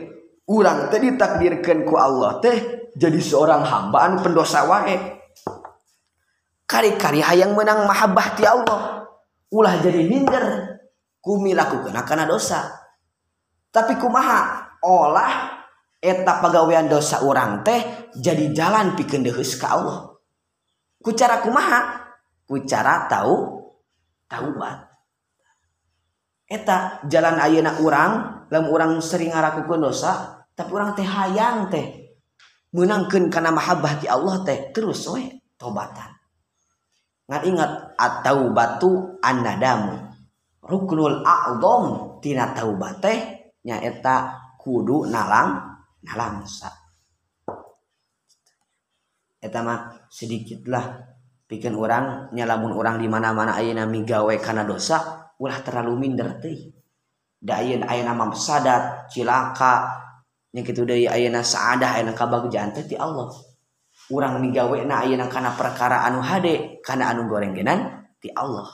urang 0.47 0.87
teh 0.87 1.03
ditakdirkan 1.03 1.83
ku 1.83 1.99
Allah 1.99 2.39
teh 2.39 2.57
jadi 2.95 3.19
seorang 3.19 3.67
hambaan 3.67 4.23
pendosa 4.23 4.71
wae. 4.71 5.19
Kari-kari 6.69 7.25
hayang 7.25 7.57
menang 7.57 7.89
mahabbah 7.89 8.37
ti 8.37 8.45
Allah. 8.45 9.08
ulah 9.53 9.81
jadi 9.81 10.05
minder. 10.05 10.77
Kumi 11.19 11.53
lakukan 11.53 11.93
karena 12.07 12.25
dosa. 12.25 12.73
Tapi 13.69 13.99
kumaha? 14.01 14.71
Olah 14.87 15.59
eta 15.99 16.39
pegawaian 16.39 16.87
dosa 16.87 17.27
orang 17.27 17.67
teh 17.67 18.11
jadi 18.15 18.55
jalan 18.55 18.95
pikeun 18.95 19.27
dehus 19.27 19.59
ka 19.59 19.75
Allah. 19.75 20.15
Ku 21.03 21.11
cara 21.13 21.43
kumaha? 21.43 22.07
Ku 22.47 22.63
cara 22.65 23.11
tahu 23.11 23.35
taubat. 24.31 24.89
Eta 26.49 27.05
jalan 27.11 27.37
ayeuna 27.43 27.77
orang 27.83 28.11
dalam 28.49 28.71
orang 28.73 29.03
sering 29.03 29.35
ngarakukeun 29.35 29.85
dosa 29.85 30.47
tapi 30.55 30.71
orang 30.73 30.95
teh 30.97 31.05
hayang 31.05 31.69
teh. 31.69 31.87
Menangkan 32.73 33.29
karena 33.29 33.51
mahabbah 33.51 34.01
di 34.01 34.07
Allah 34.07 34.45
teh 34.47 34.71
terus 34.71 35.09
we 35.11 35.41
tobatan 35.59 36.18
ingat 37.29 37.93
atau 38.01 38.49
batu 38.57 39.21
anadamu 39.21 40.01
ruknul 40.65 41.21
Adom 41.21 42.17
tina 42.25 42.57
taubat 42.57 43.05
teh 43.05 43.19
nyaeta 43.69 44.33
kudu 44.57 45.13
nalang 45.13 45.61
nalang 46.05 46.41
sa 46.49 46.73
eta 49.39 49.61
mah 49.61 50.09
sedikit 50.09 50.67
lah 50.67 50.99
bikin 51.49 51.73
orang 51.73 52.29
nyalamun 52.37 52.77
orang 52.77 53.01
di 53.01 53.09
mana-mana 53.09 53.57
ayeuna 53.57 53.89
migawe 53.89 54.37
karena 54.41 54.69
dosa 54.69 55.29
ulah 55.39 55.59
terlalu 55.65 55.95
minder 55.97 56.37
teh. 56.43 56.75
Da 57.39 57.63
ayeuna 57.63 57.89
ayeuna 57.89 58.13
mamsadat 58.19 59.09
cilaka 59.09 59.89
nya 60.53 60.61
kitu 60.67 60.85
deui 60.85 61.07
ayeuna 61.09 61.41
saadah 61.41 61.97
ayeuna 61.99 62.13
kabagjan 62.13 62.75
teh 62.75 62.85
ti 62.85 62.99
Allah. 62.99 63.33
Urang 64.09 64.41
migawena 64.41 65.05
ayeuna 65.05 65.29
kana 65.29 65.53
perkara 65.53 66.05
anu 66.09 66.25
hade 66.25 66.81
kana 66.81 67.13
anu 67.13 67.29
gorenggenan 67.29 68.09
ti 68.21 68.33
Allah. 68.33 68.69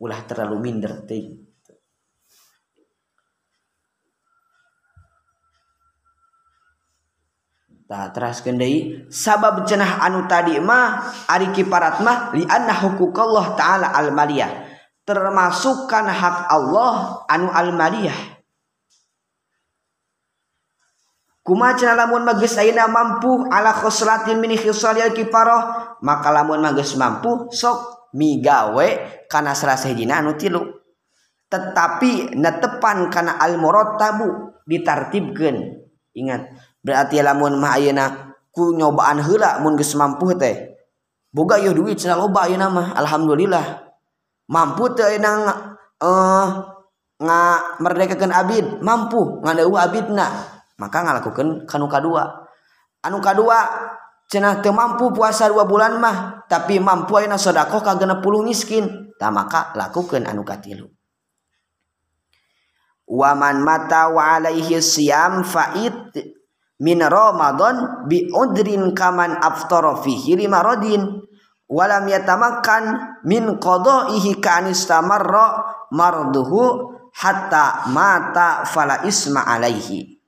Ulah 0.00 0.20
terlalu 0.24 0.56
minder 0.58 1.04
teh. 1.04 1.50
Tak 7.90 8.14
teraskeun 8.14 8.54
deui 8.54 9.10
sabab 9.10 9.66
cenah 9.66 9.98
anu 10.06 10.30
tadi 10.30 10.54
mah 10.62 11.10
ari 11.26 11.50
kiparat 11.50 11.98
mah 12.06 12.30
li 12.30 12.46
anna 12.46 12.70
hukukallah 12.70 13.58
taala 13.58 13.90
al 13.90 14.14
maliyah 14.14 14.46
termasuk 15.02 15.90
kan 15.90 16.06
hak 16.06 16.46
Allah 16.54 17.26
anu 17.26 17.50
al 17.50 17.74
maliyah 17.74 18.39
kumaca 21.40 21.96
lamun 21.96 22.24
magis 22.28 22.56
aina 22.60 22.86
mampu 22.86 23.48
ala 23.48 23.72
khoslatin 23.72 24.38
min 24.38 24.54
khisalil 24.54 25.12
kifaroh 25.16 25.96
maka 26.04 26.28
lamun 26.28 26.60
magis 26.60 26.94
mampu 27.00 27.48
sok 27.50 28.00
migawe 28.14 28.88
kana 29.30 29.54
salah 29.54 29.78
sahijina 29.78 30.18
anu 30.18 30.34
tilu. 30.34 30.62
Tetapi 31.50 32.38
netepan 32.38 33.10
kana 33.10 33.38
al 33.42 33.58
murattabu 33.58 34.54
ditartibkeun. 34.66 35.82
Ingat 36.14 36.42
berarti 36.82 37.18
lamun 37.22 37.58
mah 37.58 37.74
ayeuna 37.74 38.34
ku 38.54 38.74
nyobaan 38.74 39.18
heula 39.22 39.58
mun 39.58 39.74
geus 39.74 39.98
mampu 39.98 40.30
teh. 40.38 40.78
Boga 41.30 41.58
yeuh 41.58 41.74
duit 41.74 41.98
cenah 41.98 42.18
loba 42.18 42.46
ayeuna 42.46 42.70
mah 42.70 42.86
alhamdulillah. 42.94 43.82
Mampu 44.46 44.94
teh 44.94 45.06
ayeuna 45.10 45.30
eh 45.98 46.48
nga 47.20 47.40
merdekakeun 47.82 48.30
abid 48.30 48.66
mampu 48.82 49.42
ngadeuh 49.42 49.74
abidna. 49.74 50.26
Maka 50.80 51.04
ngalakukan 51.04 51.68
kanuka 51.68 52.00
dua 52.00 52.24
anuka 53.04 53.36
dua 53.36 53.58
cenah 54.30 54.64
teu 54.64 54.72
mampu 54.72 55.12
puasa 55.12 55.50
dua 55.50 55.68
bulan 55.68 56.00
mah 56.00 56.46
tapi 56.46 56.78
mampu 56.80 57.18
ayeuna 57.18 57.36
sedekah 57.36 57.82
ka 57.82 57.98
puluh 58.22 58.40
miskin. 58.46 59.12
Tak 59.20 59.36
maka 59.36 59.60
lakukan 59.76 60.24
anu 60.24 60.40
katilu. 60.48 60.88
Waman 63.04 63.60
mata 63.60 64.08
wa 64.08 64.38
alaihi 64.38 64.80
siyam 64.80 65.44
faid 65.44 66.14
min 66.80 67.04
ramadan 67.04 68.06
bi 68.08 68.30
udrin 68.32 68.96
kaman 68.96 69.36
aftara 69.36 70.00
fihi 70.00 70.40
lima 70.40 70.64
rodin 70.64 71.20
walam 71.68 72.08
yatamakkan 72.08 73.18
min 73.28 73.60
qada'ihi 73.60 74.40
ka 74.40 74.64
anistamarra 74.64 75.68
marduhu 75.92 76.94
hatta 77.12 77.90
mata 77.90 78.64
fala 78.64 79.04
isma 79.04 79.42
alaihi 79.42 80.19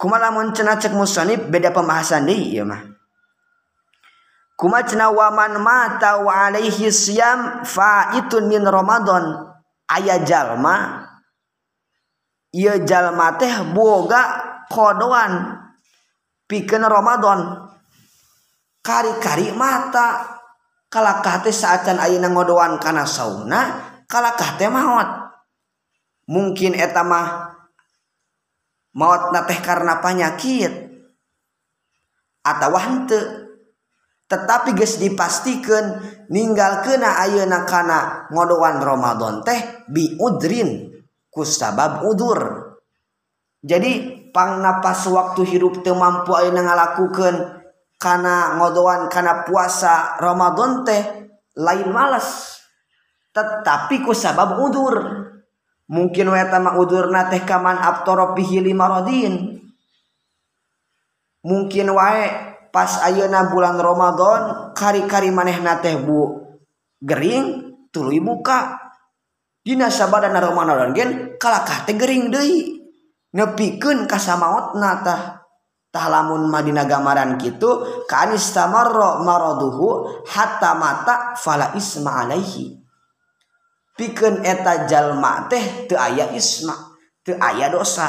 kumalamun 0.00 0.56
cenah 0.56 0.80
cek 0.80 0.96
musonib 0.96 1.52
beda 1.52 1.76
pembahasan 1.76 2.24
deui 2.24 2.56
ieu 2.56 2.64
mah. 2.64 2.80
Kuma 4.56 4.80
cenah 4.80 5.12
waman 5.12 5.60
mata 5.60 6.24
wa 6.24 6.48
alaihi 6.48 6.88
siyam 6.88 7.60
faitun 7.68 8.48
min 8.48 8.64
ramadan. 8.64 9.52
Aya 9.92 10.24
jalma 10.24 11.04
ieu 12.56 12.80
jalma 12.88 13.36
teh 13.36 13.52
boga 13.76 14.40
kodoan 14.72 15.60
pikeun 16.48 16.88
ramadan. 16.88 17.68
Kari-kari 18.80 19.52
mata 19.52 20.40
kalakah 20.88 21.44
teh 21.44 21.52
saacan 21.52 22.00
ayeuna 22.00 22.32
ngodoan 22.32 22.80
kana 22.80 23.04
sauna 23.04 23.60
kalakah 24.08 24.56
teh 24.56 24.72
maot? 24.72 25.28
Mungkin 26.24 26.72
eta 26.78 27.04
mah 27.04 27.59
maut 28.96 29.30
na 29.30 29.46
teh 29.46 29.58
karena 29.60 29.98
penyakit. 30.02 30.90
Atau 32.40 32.72
hante 32.80 33.20
tetapi 34.30 34.78
guys 34.78 35.02
dipastikan 35.02 35.98
ninggal 36.30 36.86
kena 36.86 37.18
ayeuna 37.18 37.66
kana 37.66 38.30
ngodoan 38.30 38.78
Ramadan 38.78 39.42
teh 39.42 39.84
biudrin 39.90 40.86
ku 41.26 41.42
sabab 41.42 42.06
udur. 42.06 42.38
Jadi 43.60 44.22
pang 44.30 44.62
napas 44.62 45.10
waktu 45.10 45.42
hidup 45.42 45.82
teu 45.82 45.98
mampu 45.98 46.32
ayeuna 46.38 46.62
ngalakukeun 46.62 47.36
kana 47.98 48.56
ngodoan 48.56 49.10
kana 49.10 49.42
puasa 49.42 50.16
Ramadan 50.22 50.86
teh 50.86 51.02
lain 51.58 51.90
malas 51.90 52.62
tetapi 53.34 54.06
ku 54.06 54.14
sabab 54.14 54.62
udur. 54.62 54.94
mungkin 55.90 56.30
wetama 56.30 56.78
udurna 56.78 57.26
teh 57.26 57.42
kaman 57.42 57.74
abtoro 57.74 58.32
pihi 58.38 58.62
lima 58.62 58.86
rodin. 58.86 59.58
Mungkin 61.42 61.86
wae 61.90 62.26
pas 62.70 63.02
ayeuna 63.02 63.50
bulan 63.50 63.74
Ramadan 63.74 64.70
kari-kari 64.78 65.34
manehna 65.34 65.82
teh 65.82 65.98
bu 65.98 66.46
gering 67.02 67.74
tuluy 67.90 68.22
buka. 68.22 68.78
Dina 69.60 69.92
sabadana 69.92 70.40
Ramadan 70.40 70.94
gen 70.94 71.10
kalakah 71.36 71.84
teh 71.84 71.98
gering 71.98 72.30
deui? 72.30 72.80
Nepikeun 73.34 74.06
ka 74.06 74.16
samaotna 74.16 75.02
tah. 75.02 75.22
Tah 75.90 76.06
lamun 76.06 76.46
madina 76.46 76.86
gamaran 76.86 77.34
kitu 77.34 78.06
ka 78.06 78.30
anistamarra 78.30 79.26
maraduhu 79.26 80.22
hatta 80.22 80.78
mata 80.78 81.34
fala 81.34 81.74
isma 81.74 82.22
alaihi. 82.22 82.79
pikeun 84.00 84.40
eta 84.40 84.88
jalma 84.88 85.44
teh 85.52 85.84
teu 85.84 86.00
aya 86.00 86.32
isma 86.32 86.72
teu 87.20 87.36
aya 87.36 87.68
dosa. 87.68 88.08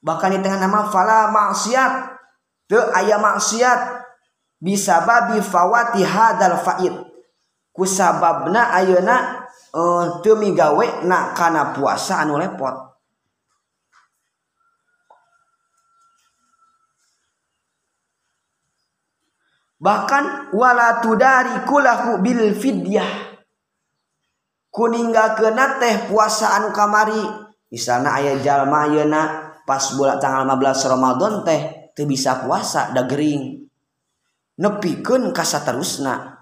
Bahkan 0.00 0.32
di 0.32 0.38
tengah 0.40 0.64
nama 0.64 0.88
fala 0.88 1.28
maksiat. 1.28 1.92
Teu 2.70 2.80
aya 2.94 3.20
maksiat. 3.20 4.00
Bisa 4.60 5.04
babi 5.04 5.42
fawati 5.42 6.00
hadal 6.06 6.56
faid. 6.62 6.94
Kusababna 7.74 8.72
ayeuna 8.72 9.44
uh, 9.76 10.22
teu 10.24 10.40
migawe 10.40 11.04
na 11.04 11.36
kana 11.36 11.76
puasa 11.76 12.24
anu 12.24 12.40
lepot. 12.40 12.89
bahkan 19.80 20.52
wala 20.52 21.00
tudari 21.00 21.64
kulahu 21.64 22.20
bil 22.20 22.52
fidyah. 22.54 23.32
Kuningga 24.70 25.34
kena 25.34 25.82
teh 25.82 26.06
puasa 26.06 26.60
anu 26.60 26.70
kamari. 26.70 27.18
Misalnya 27.72 28.14
ayah 28.22 28.38
jalma 28.38 28.86
ayeuna 28.86 29.50
pas 29.66 29.82
bulan 29.98 30.22
tanggal 30.22 30.46
15 30.46 30.92
Ramadan 30.94 31.32
teh 31.42 31.60
teu 31.94 32.06
bisa 32.06 32.38
puasa 32.42 32.94
da 32.94 33.02
gering 33.06 33.66
nepikeun 34.60 35.30
ka 35.34 35.42
saterusna 35.42 36.38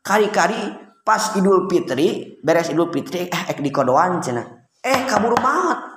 kari-kari 0.00 0.72
pas 1.04 1.34
Idul 1.36 1.66
Fitri 1.66 2.38
beres 2.40 2.70
Idul 2.70 2.88
Fitri 2.94 3.28
eh 3.28 3.42
ek 3.50 3.60
dikodoan 3.60 4.22
cenah. 4.22 4.46
Eh 4.80 5.04
kaburu 5.04 5.36
maot. 5.40 5.90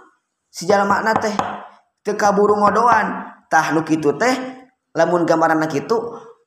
si 0.54 0.68
jalma 0.68 1.00
teh 1.16 1.36
teu 2.04 2.16
kaburu 2.20 2.60
ngodoan. 2.60 3.32
Tah 3.48 3.70
nu 3.72 3.86
kitu 3.86 4.18
teh 4.18 4.34
lamun 4.98 5.30
gambaran 5.30 5.62
kitu 5.70 5.96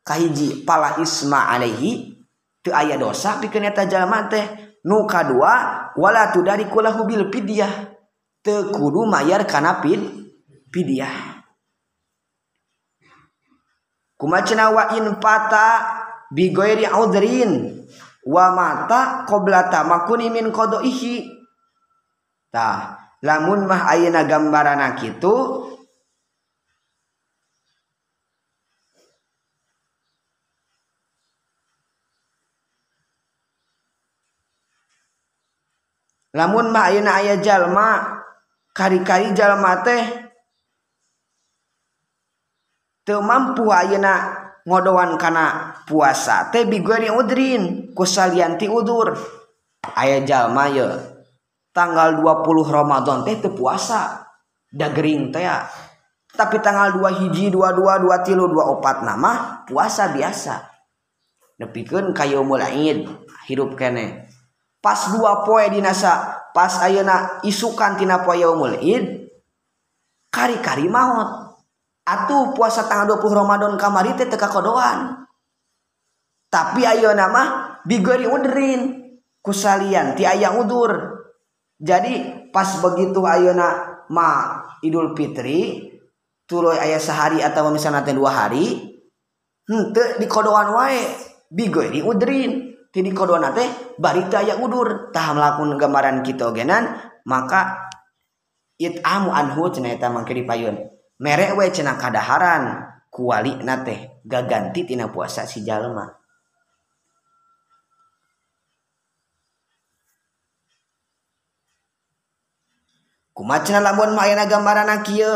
kahiji 0.06 0.62
pala 0.62 1.02
Isma 1.02 1.50
Alaihi 1.50 2.14
tuh 2.62 2.70
aya 2.70 2.94
dosa 2.94 3.42
pikeun 3.42 3.66
eta 3.66 3.90
jalma 3.90 4.30
teh. 4.30 4.46
Nuka 4.86 5.26
dua 5.26 5.54
wala 5.98 6.30
tu 6.30 6.46
dari 6.46 6.70
kulahu 6.70 7.10
bil 7.10 7.26
pidyah. 7.26 7.90
Tekudu 8.38 9.02
mayar 9.10 9.42
kana 9.42 9.82
pid 9.82 9.98
pidyah. 10.70 11.42
Kumacena 14.14 14.70
wa 14.70 14.94
in 14.94 15.18
pata 15.18 15.82
bigoiri 16.30 16.86
audrin 16.86 17.82
wa 18.30 18.54
mata 18.54 19.26
qoblata 19.26 19.82
makuni 19.82 20.30
min 20.30 20.54
qadaihi. 20.54 21.34
Tah 22.54 22.94
lamun 23.26 23.66
mah 23.66 23.90
ayeuna 23.90 24.22
gambarana 24.22 24.94
kitu 24.94 25.34
lamun 36.36 36.68
mah 36.68 36.92
ayeuna 36.92 37.16
aya 37.16 37.40
jalma 37.40 38.20
kari-kari 38.76 39.32
jalma 39.32 39.80
teh 39.80 40.04
teu 43.08 43.24
mampu 43.24 43.64
ayeuna 43.72 44.44
ngodowan 44.68 45.16
kana 45.16 45.72
puasa 45.88 46.52
teh 46.52 46.68
bigori 46.68 47.08
udrin 47.08 47.94
kusalianti 47.96 48.68
udur. 48.68 49.16
Aya 49.96 50.20
jalma 50.28 50.68
ye 50.68 50.84
tanggal 51.72 52.20
20 52.20 52.68
Ramadan 52.68 53.24
teh 53.24 53.40
teu 53.40 53.56
puasa 53.56 54.28
da 54.68 54.92
gering 54.92 55.32
teh 55.32 55.48
tapi 56.36 56.60
tanggal 56.60 57.00
2 57.00 57.32
hiji 57.32 57.48
22 57.48 57.80
23 57.80 58.44
24 58.44 59.08
nama 59.08 59.64
puasa 59.64 60.12
biasa. 60.12 60.68
Nepikeun 61.56 62.12
kayo 62.12 62.44
mulai 62.44 62.92
hidup 63.48 63.72
kene. 63.72 64.25
Pas 64.86 65.10
dua 65.10 65.42
poe 65.42 65.66
dinasa 65.66 66.46
pas 66.54 66.70
ayeuna 66.86 67.42
isukan 67.42 67.98
tina 67.98 68.22
poe 68.22 68.38
yaumul 68.38 68.78
id 68.78 69.26
kari-kari 70.30 70.86
maut 70.86 71.58
atuh 72.06 72.54
puasa 72.54 72.86
tanggal 72.86 73.18
20 73.18 73.34
Ramadan 73.34 73.74
kamari 73.74 74.14
teh 74.14 74.30
teka 74.30 74.46
kodoan 74.46 75.26
tapi 76.46 76.86
ayeuna 76.86 77.26
mah 77.26 77.48
bigori 77.82 78.26
udrin 78.26 79.06
kusalian 79.46 80.18
ti 80.18 80.26
aya 80.26 80.58
udur. 80.58 81.22
Jadi 81.76 82.48
pas 82.50 82.80
begitu 82.80 83.20
ayeuna 83.22 84.00
ma 84.10 84.62
Idul 84.80 85.12
Fitri 85.12 85.92
tuloy 86.48 86.78
ayah 86.78 87.00
sehari 87.02 87.44
atau 87.44 87.68
misalnya 87.68 88.06
dua 88.14 88.30
hari 88.32 88.96
di 90.16 90.26
kodoan 90.30 90.72
wae 90.72 91.02
bigori 91.50 92.00
udrin 92.00 92.75
jadi 92.96 93.12
kodona 93.12 93.52
teh 93.52 93.68
barita 94.00 94.40
ya 94.40 94.56
udur. 94.56 95.12
Tah 95.12 95.36
melakukan 95.36 95.76
gambaran 95.76 96.24
kita 96.24 96.48
genan 96.56 96.96
maka 97.28 97.92
it 98.80 99.04
amu 99.04 99.36
anhu 99.36 99.68
cina 99.68 99.92
eta 99.92 100.08
mangke 100.08 100.32
dipayun. 100.32 100.80
Merek 101.20 101.60
we 101.60 101.68
cina 101.68 102.00
kadaharan 102.00 102.88
kuali 103.12 103.60
nate 103.60 104.24
gaganti 104.24 104.88
tina 104.88 105.12
puasa 105.12 105.44
si 105.44 105.60
jalma. 105.60 106.08
Kumacana 113.36 113.84
lamun 113.84 114.16
mayana 114.16 114.48
gambaran 114.48 115.04
kieu? 115.04 115.28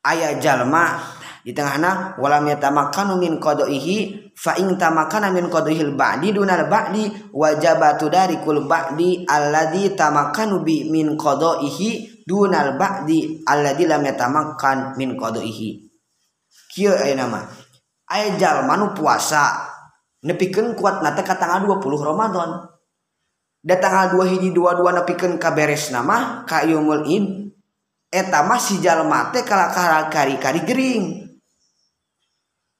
Aya 0.00 0.40
jalma. 0.40 1.17
di 1.42 1.54
tengahna 1.54 2.18
walam 2.18 2.46
yatamakkanu 2.46 3.18
min 3.18 3.38
qada'ihi 3.38 4.30
fa 4.34 4.54
in 4.58 4.78
tamakkana 4.78 5.34
min 5.34 5.50
qada'ihil 5.50 5.98
ba'di 5.98 6.30
dunal 6.30 6.66
ba'di 6.70 7.30
wajabatu 7.34 8.06
darikul 8.10 8.66
ba'di 8.66 9.26
alladzi 9.26 9.98
tamakkanu 9.98 10.62
bi 10.62 10.86
min 10.90 11.18
qada'ihi 11.18 12.22
dunal 12.28 12.76
ba'di 12.76 13.42
alladzi 13.46 13.84
lam 13.88 14.02
yatamakkan 14.04 14.94
min 14.94 15.16
qada'ihi. 15.18 15.88
Kieu 16.68 16.92
aya 16.92 17.16
nama? 17.16 17.42
Aya 18.08 18.36
jalma 18.36 18.76
nu 18.76 18.92
puasa 18.96 19.68
nepikeun 20.24 20.76
kuat 20.78 21.00
nate 21.04 21.24
ka 21.24 21.36
tanggal 21.36 21.64
20 21.64 22.04
Ramadan. 22.04 22.68
Da 23.58 23.76
tanggal 23.76 24.16
2 24.16 24.38
hiji 24.38 24.48
22 24.54 25.02
nepikeun 25.02 25.32
ka 25.36 25.52
beres 25.52 25.90
nama 25.90 26.46
ka 26.46 26.64
yaumul 26.64 27.04
id 27.04 27.52
eta 28.08 28.40
mah 28.48 28.56
si 28.56 28.80
jalma 28.80 29.28
teh 29.32 29.44
kalakari 29.44 30.40
kari 30.40 30.62
gering. 30.64 31.27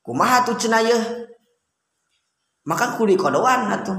kumaha 0.09 0.49
tuh 0.49 0.57
cenayeh 0.57 1.29
maka 2.69 3.01
ku 3.01 3.09
di 3.09 3.17
kodoan 3.17 3.73
atuh. 3.73 3.97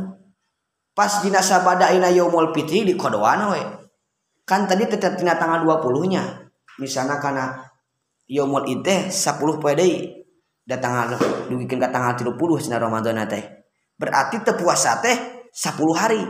Pas 0.93 1.25
dina 1.25 1.41
sabada 1.41 1.89
ina 1.89 2.13
yaumul 2.13 2.53
fitri 2.53 2.85
di 2.85 2.93
kodoan 2.93 3.49
we. 3.49 3.61
Kan 4.45 4.69
tadi 4.69 4.85
tetap 4.85 5.17
tina 5.17 5.33
tanggal 5.41 5.65
20 5.65 6.13
nya 6.13 6.23
misalnya 6.77 7.17
karena 7.17 7.57
yaumul 8.29 8.69
id 8.69 8.85
teh 8.85 9.01
10 9.09 9.57
poe 9.57 9.73
deui. 9.73 10.21
Da 10.69 10.77
tanggal 10.77 11.17
dugikeun 11.49 11.81
ka 11.81 11.89
tanggal 11.89 12.13
30 12.13 12.37
cenah 12.61 12.77
Ramadan 12.77 13.25
teh. 13.25 13.41
Berarti 13.97 14.45
teu 14.45 14.53
puasa 14.53 15.01
teh 15.01 15.49
10 15.49 15.97
hari. 15.97 16.21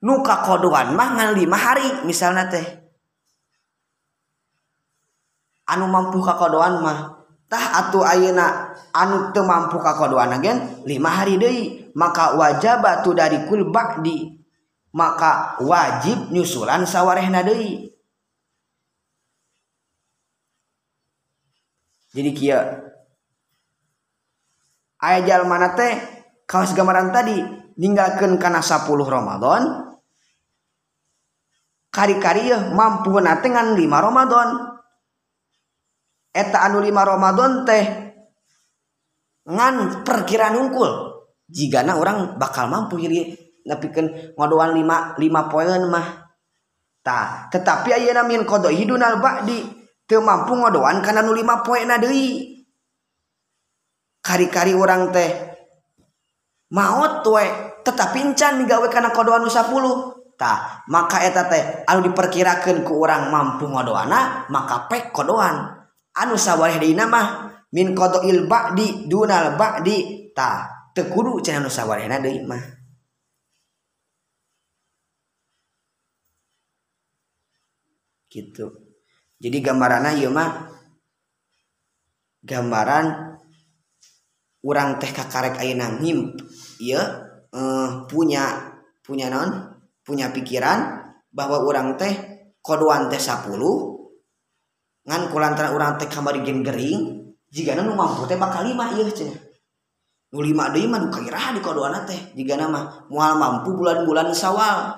Nu 0.00 0.24
ka 0.24 0.40
kodoan 0.40 0.96
mah 0.96 1.08
ngan 1.12 1.36
5 1.36 1.44
hari 1.60 1.88
misalnya 2.08 2.48
teh. 2.48 2.64
Anu 5.68 5.92
mampu 5.92 6.24
ka 6.24 6.40
kodoan 6.40 6.80
mah 6.80 7.19
tah 7.50 7.82
atuh 7.82 8.06
ayeuna 8.06 8.78
anu 8.94 9.34
teu 9.34 9.42
mampu 9.42 9.82
ka 9.82 9.98
kodoana 9.98 10.38
gen 10.38 10.86
lima 10.86 11.10
hari 11.10 11.34
deui 11.34 11.90
maka 11.98 12.38
wajib 12.38 12.78
batu 12.78 13.10
dari 13.10 13.42
kul 13.50 13.74
ba'di 13.74 14.38
maka 14.94 15.58
wajib 15.62 16.30
nyusulan 16.30 16.86
sawarehna 16.86 17.42
deui. 17.42 17.90
Jadi 22.10 22.30
kia 22.34 22.58
aya 24.98 25.18
jalmana 25.26 25.74
teh 25.78 25.94
kaos 26.46 26.74
gambaran 26.74 27.14
tadi 27.14 27.38
ninggalkeun 27.78 28.38
kana 28.38 28.58
10 28.62 28.86
Ramadan 29.06 29.62
kari-kari 31.94 32.50
mampu 32.74 33.14
nate 33.22 33.46
ngan 33.50 33.78
5 33.78 33.86
Ramadan 33.86 34.69
eta 36.30 36.58
anu 36.66 36.78
5 36.82 36.94
Ramadan 36.94 37.66
teh 37.66 37.84
ngan 39.46 40.06
perkiraan 40.06 40.56
unggul. 40.58 41.18
Jika 41.50 41.82
nah 41.82 41.98
orang 41.98 42.38
bakal 42.38 42.70
mampu 42.70 43.02
jadi 43.02 43.34
nepikan 43.66 44.06
ngodoan 44.38 44.70
5 44.74 45.18
5 45.18 45.50
poin 45.50 45.82
mah. 45.90 46.06
Ta 47.02 47.50
tetapi 47.50 47.90
ayeuna 47.96 48.22
min 48.22 48.46
qada 48.46 48.70
hidunal 48.70 49.18
ba'di 49.18 49.58
teu 50.06 50.22
mampu 50.22 50.54
ngodoan 50.54 51.02
kana 51.02 51.26
nu 51.26 51.34
5 51.34 51.66
poena 51.66 51.98
deui. 51.98 52.62
Kari-kari 54.20 54.76
orang 54.76 55.10
teh 55.10 55.30
maot 56.70 57.26
we 57.26 57.46
tetapi 57.82 58.18
encan 58.30 58.62
digawe 58.62 58.86
kana 58.92 59.10
kodoan 59.10 59.42
nu 59.42 59.50
10 59.50 60.20
Ta, 60.40 60.80
maka 60.88 61.20
eta 61.20 61.52
teh 61.52 61.84
anu 61.84 62.00
diperkirakan 62.00 62.80
ku 62.80 63.04
orang 63.04 63.28
mampu 63.28 63.68
ngodoana 63.68 64.48
maka 64.48 64.88
pek 64.88 65.12
kodoan 65.12 65.79
anu 66.16 66.34
sawwarimah 66.34 67.50
min 67.70 67.94
koto 67.94 68.26
ilbadi 68.26 69.06
dunal 69.06 69.54
Badi 69.54 70.30
ta 70.34 70.66
tekudu 70.94 71.38
can 71.42 71.62
anu 71.62 71.70
sawarena 71.70 72.18
deui 72.18 72.42
mah. 72.42 72.62
Gitu. 78.30 78.66
Jadi 79.40 79.58
gambarannya 79.58 80.22
ieu 80.22 80.30
mah 80.30 80.70
gambaran 82.46 83.06
orang 84.62 85.00
teh 85.02 85.10
kakarek 85.10 85.58
ayeuna 85.58 85.98
ngimp 85.98 86.38
ieu 86.78 87.00
eh, 87.50 87.88
punya 88.06 88.70
punya 89.02 89.26
non 89.32 89.50
punya 90.06 90.30
pikiran 90.30 91.10
bahwa 91.32 91.58
orang 91.66 91.98
teh 91.98 92.12
kodoan 92.62 93.10
teh 93.10 93.18
10 93.18 93.58
ngan 95.08 95.32
kulantaran 95.32 95.72
orang 95.72 95.96
teh 95.96 96.08
kamari 96.08 96.44
gen 96.44 96.60
gering 96.60 97.32
jika 97.48 97.74
nu 97.78 97.96
mampu 97.96 98.28
teh 98.28 98.36
bakal 98.36 98.62
lima 98.62 98.92
iya 98.92 99.08
cina 99.10 99.34
nu 100.30 100.38
lima 100.44 100.70
deui 100.70 100.86
mah 100.86 101.02
nu 101.02 101.08
kairah 101.10 101.56
di 101.56 101.60
kadoana 101.64 102.06
teh 102.06 102.36
jika 102.38 102.54
nama 102.54 103.08
mual 103.10 103.34
mampu 103.36 103.74
bulan-bulan 103.74 104.30
sawal. 104.30 104.94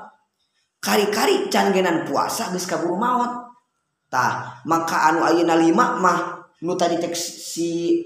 Kari-kari 0.82 1.46
canggenan 1.46 2.02
puasa 2.02 2.50
geus 2.50 2.66
kaburu 2.66 2.98
maot 2.98 3.54
tah 4.10 4.60
maka 4.66 5.14
anu 5.14 5.22
ayeuna 5.22 5.54
lima 5.54 5.94
mah 6.02 6.18
nu 6.58 6.74
tadi 6.74 6.98
teh 6.98 7.14
si 7.14 8.02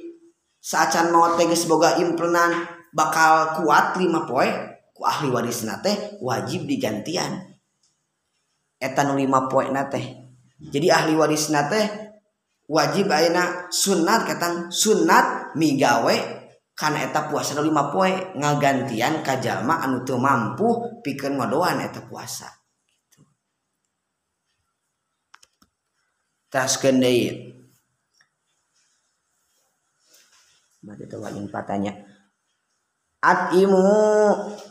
saacan 0.60 1.08
maot 1.08 1.40
teh 1.40 1.48
geus 1.48 1.64
boga 1.64 1.96
implenan 1.96 2.52
bakal 2.92 3.56
kuat 3.56 3.96
lima 3.96 4.28
poe 4.28 4.44
ku 4.92 5.08
ahli 5.08 5.32
warisna 5.32 5.80
teh 5.80 6.20
wajib 6.20 6.68
digantian. 6.68 7.56
Eta 8.76 9.08
nu 9.08 9.16
lima 9.16 9.48
poe 9.48 9.72
na 9.72 9.88
teh. 9.88 10.25
jadi 10.56 10.88
ahli 10.92 11.12
warisna 11.16 11.68
teh 11.68 11.84
wajib 12.66 13.12
ayeuna 13.12 13.68
sunat 13.68 14.24
katang 14.24 14.72
sunat 14.72 15.52
migawe 15.54 16.16
karena 16.76 17.08
eta 17.08 17.32
puasa 17.32 17.56
lima 17.64 17.88
poe 17.88 18.36
ngagantian 18.36 19.24
kajama 19.24 19.80
anu 19.80 20.04
teu 20.04 20.20
mampu 20.20 21.00
pikeun 21.00 21.40
ngodoan 21.40 21.80
eta 21.80 22.04
puasa 22.04 22.52
gitu. 23.00 23.24
Taskeun 26.52 27.00
deui. 27.00 27.56
Bade 30.84 31.04
teu 31.08 31.24
wain 31.24 31.48
patanya. 31.48 31.96
Atimu 33.24 33.88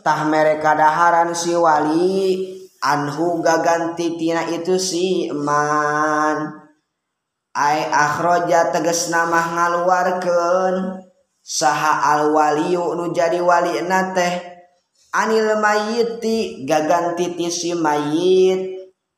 tah 0.05 0.29
mereka 0.29 0.77
daharan 0.77 1.33
si 1.33 1.57
wali 1.57 2.54
anhu 2.85 3.41
gaganti 3.41 4.13
tina 4.13 4.45
itu 4.45 4.77
si 4.77 5.33
man 5.33 6.65
ay 7.55 7.87
akhroja 7.89 8.69
teges 8.69 9.09
nama 9.09 9.55
ngaluarkeun. 9.55 11.01
Saha 11.45 12.17
alwaliyu 12.17 12.97
nu 12.97 13.13
jadi 13.13 13.37
wali 13.37 13.77
teh. 14.17 14.33
Anil 15.15 15.55
mayiti 15.61 16.67
gaganti 16.67 17.37
ti 17.37 17.47
si 17.47 17.71
mayit. 17.77 18.75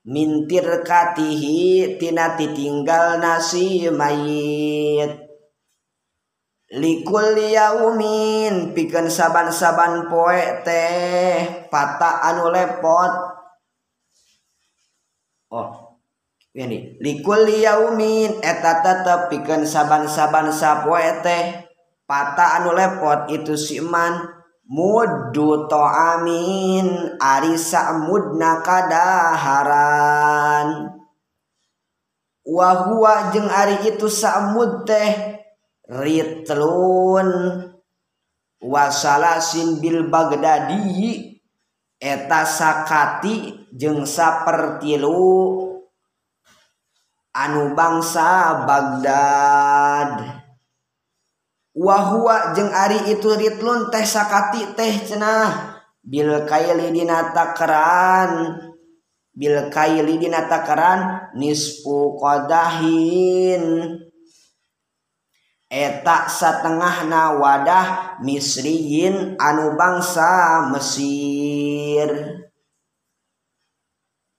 Mintir 0.07 0.87
katihi 0.87 1.99
tina 1.99 2.35
titinggal 2.35 3.19
nasi 3.19 3.87
mayit. 3.91 5.23
Likul 6.67 7.39
yaumin 7.39 8.75
pikeun 8.75 9.07
saban-saban 9.07 10.11
poe 10.11 10.43
teh. 10.67 11.67
Pata 11.71 12.19
anu 12.27 12.51
lepot. 12.51 13.36
Oh 15.47 15.99
ini 16.57 16.97
likul 16.99 17.45
yaumin 17.47 18.41
eta 18.41 18.81
tetep 18.81 19.29
pikeun 19.29 19.63
saban-saban 19.63 20.49
sapoe 20.49 21.21
teh. 21.21 21.63
Pata 22.07 22.55
anu 22.57 22.71
lepot 22.71 23.27
itu 23.27 23.59
si 23.59 23.83
iman 23.83 24.15
muddu 24.63 25.67
amin 25.67 27.19
ari 27.19 27.59
mudna 27.99 28.63
kadaharan. 28.63 29.87
Wa 32.47 32.87
huwa 32.87 33.35
jeung 33.35 33.51
ari 33.51 33.91
itu 33.91 34.07
samud 34.07 34.87
teh 34.87 35.43
ritlun. 35.91 37.29
Wasalasin 38.57 39.77
bil 39.77 40.09
bagdadi 40.09 41.36
eta 41.97 42.45
sakati 42.45 43.67
jeung 43.73 44.05
sapertilu 44.05 45.67
anu 47.33 47.73
bangsa 47.77 48.65
Baghdad. 48.65 50.41
Wahwa 51.77 52.57
jeung 52.57 52.73
Ari 52.73 53.13
itu 53.13 53.29
ritlun 53.37 53.93
teh 53.93 54.01
sakati 54.01 54.73
teh 54.73 54.93
cenah. 55.05 55.77
Bil 56.01 56.47
kaili 56.47 56.87
kailidina 56.87 57.35
takaran 57.35 58.63
Bil 59.37 59.69
kaili 59.69 60.01
kailidina 60.01 60.49
takaran 60.49 61.29
nisfu 61.37 62.17
qadahin. 62.17 64.06
etak 65.67 66.31
satengah 66.31 67.03
na 67.11 67.35
wadah 67.35 68.19
misriyin 68.23 69.35
anu 69.35 69.75
bangsa 69.75 70.63
Mesir. 70.71 72.09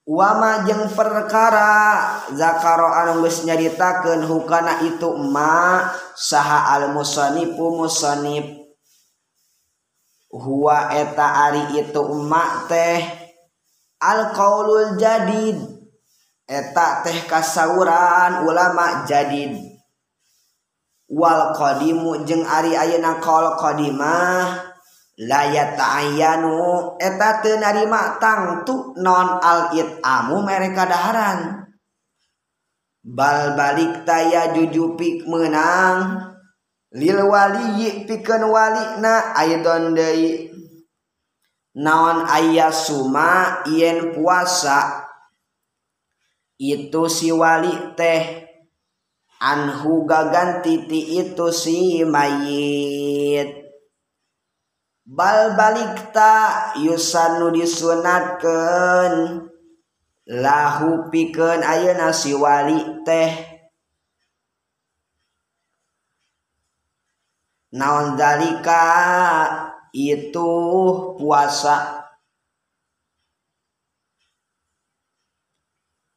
Wama 0.09 0.65
jeng 0.65 0.89
perkara 0.97 2.01
zakaro 2.33 2.89
anu 2.89 3.21
geus 3.21 3.45
nyaritakeun 3.45 4.25
hukana 4.25 4.81
itu 4.81 5.13
ma 5.21 5.85
saha 6.17 6.73
al 6.73 6.97
musanifu 6.97 7.77
musanif. 7.77 8.57
Huwa 10.33 10.97
eta 10.97 11.53
ari 11.53 11.77
itu 11.77 12.05
ma 12.25 12.65
teh 12.65 13.05
al 14.01 14.33
qaulul 14.33 14.97
jadid. 14.97 15.61
Eta 16.49 17.05
teh 17.05 17.29
kasauran 17.29 18.49
ulama 18.49 19.05
jadid. 19.05 19.78
wal 21.09 21.57
qadimu 21.57 22.23
jeung 22.29 22.45
Ari 22.45 22.77
ayeuna 22.77 23.17
qol 23.21 23.57
qadimah 23.57 24.69
la 25.19 25.41
yata'ayyanu 25.51 26.95
eta 27.01 27.43
teu 27.43 27.57
narima 27.59 28.21
tangtu 28.23 28.95
non 29.01 29.41
al 29.43 29.73
itamu 29.75 30.45
mere 30.45 30.71
kadaharan. 30.77 31.65
Bal 33.03 33.57
balik 33.57 34.05
taya 34.05 34.53
jujupik 34.53 35.25
menang 35.25 36.29
lil 36.93 37.25
wali 37.25 38.05
pikeun 38.05 38.45
walina 38.53 39.33
aidon 39.33 39.97
deui. 39.97 40.53
Naon 41.79 42.27
aya 42.27 42.75
suma 42.75 43.63
yen 43.71 44.11
puasa 44.11 45.07
itu 46.59 47.07
si 47.07 47.31
wali 47.31 47.71
teh 47.95 48.48
anhu 49.39 50.03
gaganti 50.05 50.87
ti 50.91 51.23
itu 51.23 51.49
si 51.55 52.03
mayit. 52.03 53.71
Bal 55.09 55.57
balikta 55.57 56.75
yusanu 56.83 57.55
disunatkeun. 57.55 59.15
Lahu 60.29 61.09
pikeun 61.09 61.65
ayeuna 61.65 62.13
si 62.13 62.37
wali 62.37 63.01
teh. 63.01 63.33
Naon 67.73 68.21
dalika 68.21 68.85
itu 69.97 70.53
puasa. 71.17 72.05